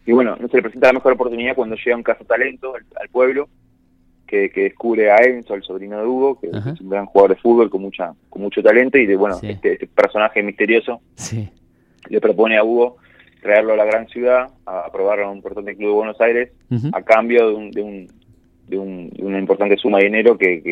Y 0.05 0.11
bueno, 0.11 0.35
no 0.37 0.47
se 0.49 0.57
le 0.57 0.63
presenta 0.63 0.87
la 0.87 0.93
mejor 0.93 1.13
oportunidad 1.13 1.55
cuando 1.55 1.75
llega 1.75 1.95
un 1.95 2.03
caso 2.03 2.25
talento 2.25 2.73
al, 2.75 3.09
pueblo, 3.09 3.47
que, 4.27 4.49
descubre 4.53 5.11
a 5.11 5.17
Enzo, 5.17 5.53
el 5.53 5.63
sobrino 5.63 5.99
de 5.99 6.05
Hugo, 6.05 6.39
que 6.39 6.47
es 6.47 6.81
un 6.81 6.89
gran 6.89 7.05
jugador 7.05 7.35
de 7.35 7.41
fútbol 7.41 7.69
con 7.69 7.81
mucha 7.81 8.13
con 8.29 8.41
mucho 8.41 8.61
talento, 8.61 8.97
y 8.97 9.05
de 9.05 9.15
bueno, 9.15 9.37
este, 9.41 9.73
este, 9.73 9.87
personaje 9.87 10.43
misterioso 10.43 11.01
le 12.09 12.19
propone 12.19 12.57
a 12.57 12.63
Hugo 12.63 12.97
traerlo 13.43 13.73
a 13.73 13.77
la 13.77 13.85
gran 13.85 14.07
ciudad, 14.07 14.49
a 14.65 14.89
probarlo 14.91 15.25
en 15.25 15.29
un 15.29 15.35
importante 15.37 15.75
club 15.75 15.89
de 15.89 15.95
Buenos 15.95 16.21
Aires, 16.21 16.51
a 16.93 17.01
cambio 17.03 17.49
de, 17.49 17.53
un, 17.53 17.71
de, 17.71 17.81
un, 17.81 18.07
de, 18.67 18.77
un, 18.77 19.11
una 19.19 19.37
importante 19.37 19.77
suma 19.77 19.99
de 19.99 20.05
dinero 20.05 20.37
que, 20.37 20.63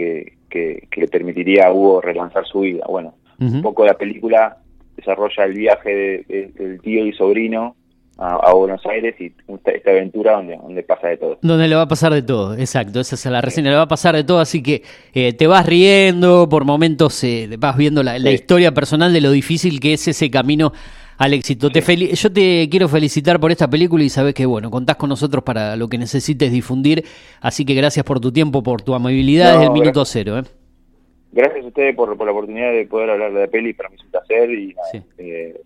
que, 0.50 0.88
que, 0.90 1.02
le 1.02 1.08
permitiría 1.08 1.68
a 1.68 1.74
Hugo 1.74 2.02
relanzar 2.02 2.46
su 2.46 2.62
vida. 2.62 2.86
Bueno, 2.90 3.14
un 3.40 3.62
poco 3.62 3.86
la 3.86 3.96
película 3.96 4.58
desarrolla 4.96 5.46
el 5.46 5.54
viaje 5.54 6.26
del 6.28 6.82
tío 6.82 7.06
y 7.06 7.14
sobrino 7.14 7.76
a, 8.18 8.54
Buenos 8.54 8.86
Aires 8.86 9.16
y 9.20 9.34
esta, 9.66 9.90
aventura 9.90 10.34
donde, 10.34 10.58
donde 10.58 10.84
pasa 10.84 11.08
de 11.08 11.18
todo. 11.18 11.40
Donde 11.42 11.68
le 11.68 11.76
va 11.76 11.84
a 11.84 11.88
pasar 11.88 12.14
de 12.14 12.22
todo, 12.22 12.54
exacto, 12.56 13.00
esa 13.00 13.16
es 13.16 13.26
la 13.26 13.42
reseña, 13.42 13.72
le 13.72 13.78
va 13.78 13.84
a 13.84 13.88
pasar 13.88 14.16
de 14.16 14.24
todo, 14.24 14.40
así 14.40 14.62
que 14.62 14.84
eh, 15.14 15.34
te 15.34 15.48
vas 15.48 15.66
riendo, 15.66 16.48
por 16.48 16.64
momentos 16.64 17.24
eh, 17.24 17.50
vas 17.58 17.76
viendo 17.76 18.04
la, 18.04 18.20
la, 18.20 18.32
historia 18.32 18.74
personal 18.74 19.12
de 19.12 19.22
lo 19.22 19.32
difícil 19.32 19.80
que 19.80 19.94
es 19.94 20.08
ese 20.08 20.30
camino 20.30 20.72
al 21.22 21.36
éxito. 21.36 21.70
Te 21.70 21.82
yo 22.16 22.34
te 22.34 22.68
quiero 22.68 22.88
felicitar 22.88 23.40
por 23.40 23.52
esta 23.52 23.70
película 23.70 24.04
y 24.04 24.10
sabes 24.10 24.34
que, 24.34 24.48
bueno, 24.48 24.72
contás 24.72 24.96
con 24.96 25.08
nosotros 25.10 25.44
para 25.44 25.76
lo 25.76 25.88
que 25.88 26.00
necesites 26.00 26.52
difundir. 26.52 27.06
Así 27.42 27.64
que 27.64 27.76
gracias 27.76 28.04
por 28.04 28.20
tu 28.20 28.32
tiempo, 28.32 28.64
por 28.64 28.82
tu 28.82 28.96
amabilidad 28.96 29.54
desde 29.54 29.66
el 29.66 29.72
minuto 29.72 30.04
cero. 30.04 30.40
¿eh? 30.40 30.44
Gracias 31.32 31.64
a 31.64 31.68
ustedes 31.68 31.96
por, 31.96 32.10
la 32.10 32.32
oportunidad 32.32 32.72
de 32.72 32.88
poder 32.88 33.12
hablar 33.12 33.34
de 33.34 33.42
la 33.42 33.48
peli. 33.48 33.72
Para 33.74 33.90
mí 33.90 33.98
es 34.00 34.04
un 34.04 34.10
placer 34.10 34.50
y 34.50 34.76
eh, 35.20 35.62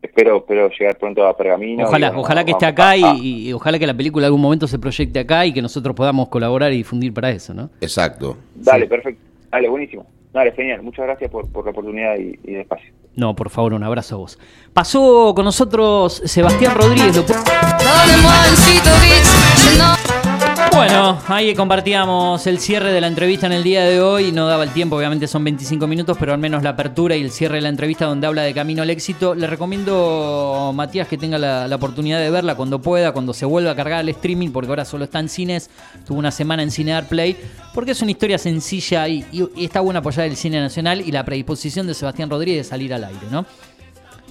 espero, 0.00 0.36
espero 0.38 0.70
llegar 0.78 0.96
pronto 0.96 1.26
a 1.26 1.36
Pergamino. 1.36 1.86
Ojalá, 1.86 2.12
ojalá 2.16 2.44
que 2.44 2.52
esté 2.52 2.66
acá 2.66 2.96
y, 2.96 3.52
ojalá 3.52 3.80
que 3.80 3.88
la 3.88 3.94
película 3.94 4.26
en 4.26 4.28
algún 4.28 4.42
momento 4.42 4.68
se 4.68 4.78
proyecte 4.78 5.18
acá 5.18 5.44
y 5.44 5.52
que 5.52 5.60
nosotros 5.60 5.96
podamos 5.96 6.28
colaborar 6.28 6.72
y 6.72 6.76
difundir 6.76 7.12
para 7.12 7.30
eso, 7.30 7.52
¿no? 7.52 7.68
Exacto. 7.80 8.36
Dale, 8.54 8.86
perfecto. 8.86 9.20
Dale, 9.50 9.68
buenísimo. 9.68 10.06
Dale, 10.32 10.52
genial. 10.52 10.82
Muchas 10.82 11.04
gracias 11.04 11.28
por, 11.32 11.52
la 11.52 11.70
oportunidad 11.72 12.16
y, 12.16 12.38
y 12.44 12.54
el 12.54 12.60
espacio. 12.60 12.99
No, 13.20 13.36
por 13.36 13.50
favor, 13.50 13.74
un 13.74 13.84
abrazo 13.84 14.14
a 14.14 14.18
vos. 14.18 14.38
Pasó 14.72 15.34
con 15.36 15.44
nosotros 15.44 16.22
Sebastián 16.24 16.74
Rodríguez. 16.74 17.22
Bueno, 20.72 21.20
ahí 21.26 21.54
compartíamos 21.54 22.46
el 22.46 22.60
cierre 22.60 22.92
de 22.92 23.00
la 23.00 23.08
entrevista 23.08 23.46
en 23.46 23.52
el 23.52 23.62
día 23.62 23.84
de 23.84 24.00
hoy. 24.00 24.30
No 24.30 24.46
daba 24.46 24.62
el 24.62 24.70
tiempo, 24.70 24.96
obviamente 24.96 25.26
son 25.26 25.42
25 25.42 25.86
minutos, 25.86 26.16
pero 26.18 26.32
al 26.32 26.38
menos 26.38 26.62
la 26.62 26.70
apertura 26.70 27.16
y 27.16 27.22
el 27.22 27.30
cierre 27.30 27.56
de 27.56 27.62
la 27.62 27.68
entrevista 27.68 28.06
donde 28.06 28.26
habla 28.26 28.42
de 28.42 28.54
camino 28.54 28.82
al 28.82 28.90
éxito. 28.90 29.34
Le 29.34 29.46
recomiendo, 29.46 30.72
Matías, 30.74 31.08
que 31.08 31.18
tenga 31.18 31.38
la, 31.38 31.74
oportunidad 31.74 32.20
de 32.20 32.30
verla 32.30 32.54
cuando 32.54 32.80
pueda, 32.80 33.12
cuando 33.12 33.34
se 33.34 33.44
vuelva 33.44 33.72
a 33.72 33.76
cargar 33.76 34.00
el 34.00 34.10
streaming, 34.10 34.50
porque 34.50 34.68
ahora 34.68 34.84
solo 34.84 35.04
está 35.04 35.18
en 35.18 35.28
cines. 35.28 35.70
Tuvo 36.06 36.18
una 36.18 36.30
semana 36.30 36.62
en 36.62 36.70
Cine 36.70 37.02
Play, 37.02 37.36
porque 37.74 37.90
es 37.90 38.02
una 38.02 38.12
historia 38.12 38.38
sencilla 38.38 39.08
y, 39.08 39.24
está 39.56 39.80
buena 39.80 39.98
apoyar 40.00 40.26
el 40.26 40.36
cine 40.36 40.60
nacional 40.60 41.00
y 41.00 41.10
la 41.10 41.24
predisposición 41.24 41.86
de 41.86 41.94
Sebastián 41.94 42.30
Rodríguez 42.30 42.66
de 42.66 42.70
salir 42.70 42.94
al 42.94 43.04
aire, 43.04 43.26
¿no? 43.30 43.44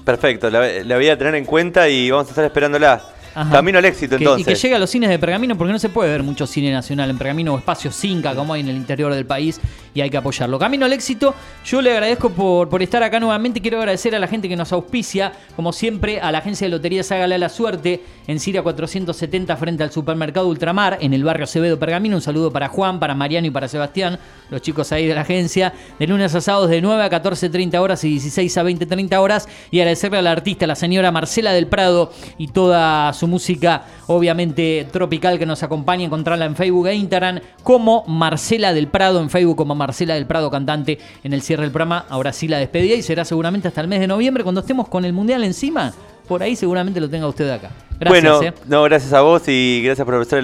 Perfecto, 0.06 0.50
la 0.50 0.96
voy 0.96 1.10
a 1.10 1.18
tener 1.18 1.36
en 1.36 1.46
cuenta 1.46 1.90
y 1.90 2.10
vamos 2.10 2.28
a 2.28 2.30
estar 2.30 2.46
esperándola. 2.46 3.19
Camino 3.52 3.78
al 3.78 3.86
éxito, 3.86 4.16
entonces. 4.16 4.48
Y 4.48 4.50
que 4.50 4.56
llegue 4.56 4.76
a 4.76 4.80
los 4.80 4.90
cines 4.90 5.10
de 5.10 5.20
Pergamino, 5.20 5.58
porque 5.58 5.74
no 5.74 5.80
se 5.80 5.90
puede 5.90 6.12
ver 6.12 6.24
mucho 6.24 6.46
cine 6.48 6.72
nacional 6.72 7.10
en 7.10 7.18
Pergamino 7.18 7.54
o 7.54 7.58
espacio 7.58 7.92
Cinca, 7.92 8.36
como 8.36 8.54
hay 8.54 8.62
en 8.62 8.70
el 8.70 8.76
interior 8.76 9.14
del 9.14 9.26
país, 9.26 9.60
y 9.94 10.02
hay 10.02 10.10
que 10.10 10.18
apoyarlo. 10.18 10.60
Camino 10.60 10.86
al 10.86 10.94
éxito, 10.94 11.34
yo 11.66 11.82
le 11.82 11.92
agradezco 11.92 12.30
por, 12.32 12.70
por 12.70 12.82
estar 12.82 13.02
acá 13.04 13.20
nuevamente. 13.20 13.62
Quiero 13.62 13.80
agradecer 13.80 14.16
a 14.16 14.20
la 14.20 14.28
gente 14.28 14.50
que 14.50 14.56
nos 14.56 14.72
auspicia, 14.72 15.32
como 15.56 15.74
siempre, 15.74 16.20
a 16.20 16.32
la 16.32 16.40
agencia 16.40 16.66
de 16.66 16.72
loterías 16.72 17.12
Hágale 17.12 17.38
la 17.38 17.50
Suerte, 17.50 18.02
en 18.28 18.40
Siria 18.40 18.62
470, 18.62 19.56
frente 19.58 19.84
al 19.84 19.92
supermercado 19.92 20.48
Ultramar, 20.48 20.98
en 21.02 21.14
el 21.14 21.24
barrio 21.24 21.46
Acevedo 21.46 21.80
Pergamino. 21.80 22.18
Un 22.18 22.22
saludo 22.22 22.52
para 22.52 22.68
Juan, 22.68 23.00
para 23.00 23.16
Mariano 23.16 23.48
y 23.48 23.52
para 23.52 23.68
Sebastián, 23.68 24.20
los 24.50 24.62
chicos 24.62 24.92
ahí 24.92 25.08
de 25.08 25.16
la 25.16 25.22
agencia. 25.22 25.74
De 25.98 26.08
lunes 26.08 26.36
a 26.36 26.42
sábados 26.42 26.70
de 26.70 26.82
9 26.82 27.04
a 27.04 27.10
14.30 27.10 27.80
horas 27.80 28.04
y 28.04 28.10
16 28.10 28.58
a 28.58 28.64
20.30 28.64 29.18
horas. 29.18 29.48
Y 29.72 29.80
agradecerle 29.80 30.18
a 30.18 30.22
la 30.22 30.32
artista, 30.32 30.68
la 30.68 30.76
señora 30.76 31.12
Marcela 31.12 31.52
del 31.52 31.68
Prado, 31.68 32.12
y 32.38 32.48
toda 32.48 33.14
su 33.14 33.28
música, 33.30 33.84
obviamente 34.08 34.88
tropical, 34.92 35.40
que 35.40 35.46
nos 35.46 35.64
acompaña. 35.64 36.06
Encontrarla 36.06 36.46
en 36.46 36.56
Facebook 36.56 36.88
e 36.88 36.96
Instagram 36.96 37.40
como 37.64 38.04
Marcela 38.08 38.74
del 38.74 38.88
Prado, 38.88 39.22
en 39.22 39.30
Facebook 39.30 39.56
como 39.56 39.76
Marcela 39.76 40.16
del 40.16 40.26
Prado, 40.26 40.52
cantante 40.52 41.00
en 41.24 41.34
el 41.34 41.42
cierre 41.42 41.64
del 41.64 41.72
programa. 41.72 42.06
Ahora 42.10 42.34
sí 42.34 42.48
la 42.48 42.58
despedida 42.58 42.96
y 42.96 43.02
será 43.02 43.24
seguramente 43.26 43.68
hasta 43.68 43.82
el 43.82 43.88
mes 43.88 44.00
de 44.00 44.08
noviembre 44.08 44.44
cuando 44.44 44.62
estemos 44.62 44.88
con 44.90 45.06
el 45.06 45.14
Mundial 45.14 45.44
encima. 45.44 45.94
Por 46.28 46.44
ahí 46.44 46.56
seguramente 46.56 47.00
lo 47.00 47.10
tenga 47.10 47.28
usted 47.28 47.50
acá. 47.50 47.72
Gracias. 48.00 48.24
Bueno, 48.24 48.44
¿eh? 48.44 48.54
no, 48.68 48.84
gracias 48.84 49.12
a 49.14 49.22
vos 49.22 49.42
y 49.48 49.82
gracias 49.84 50.06
por 50.06 50.14
el 50.14 50.22
espacio. 50.22 50.42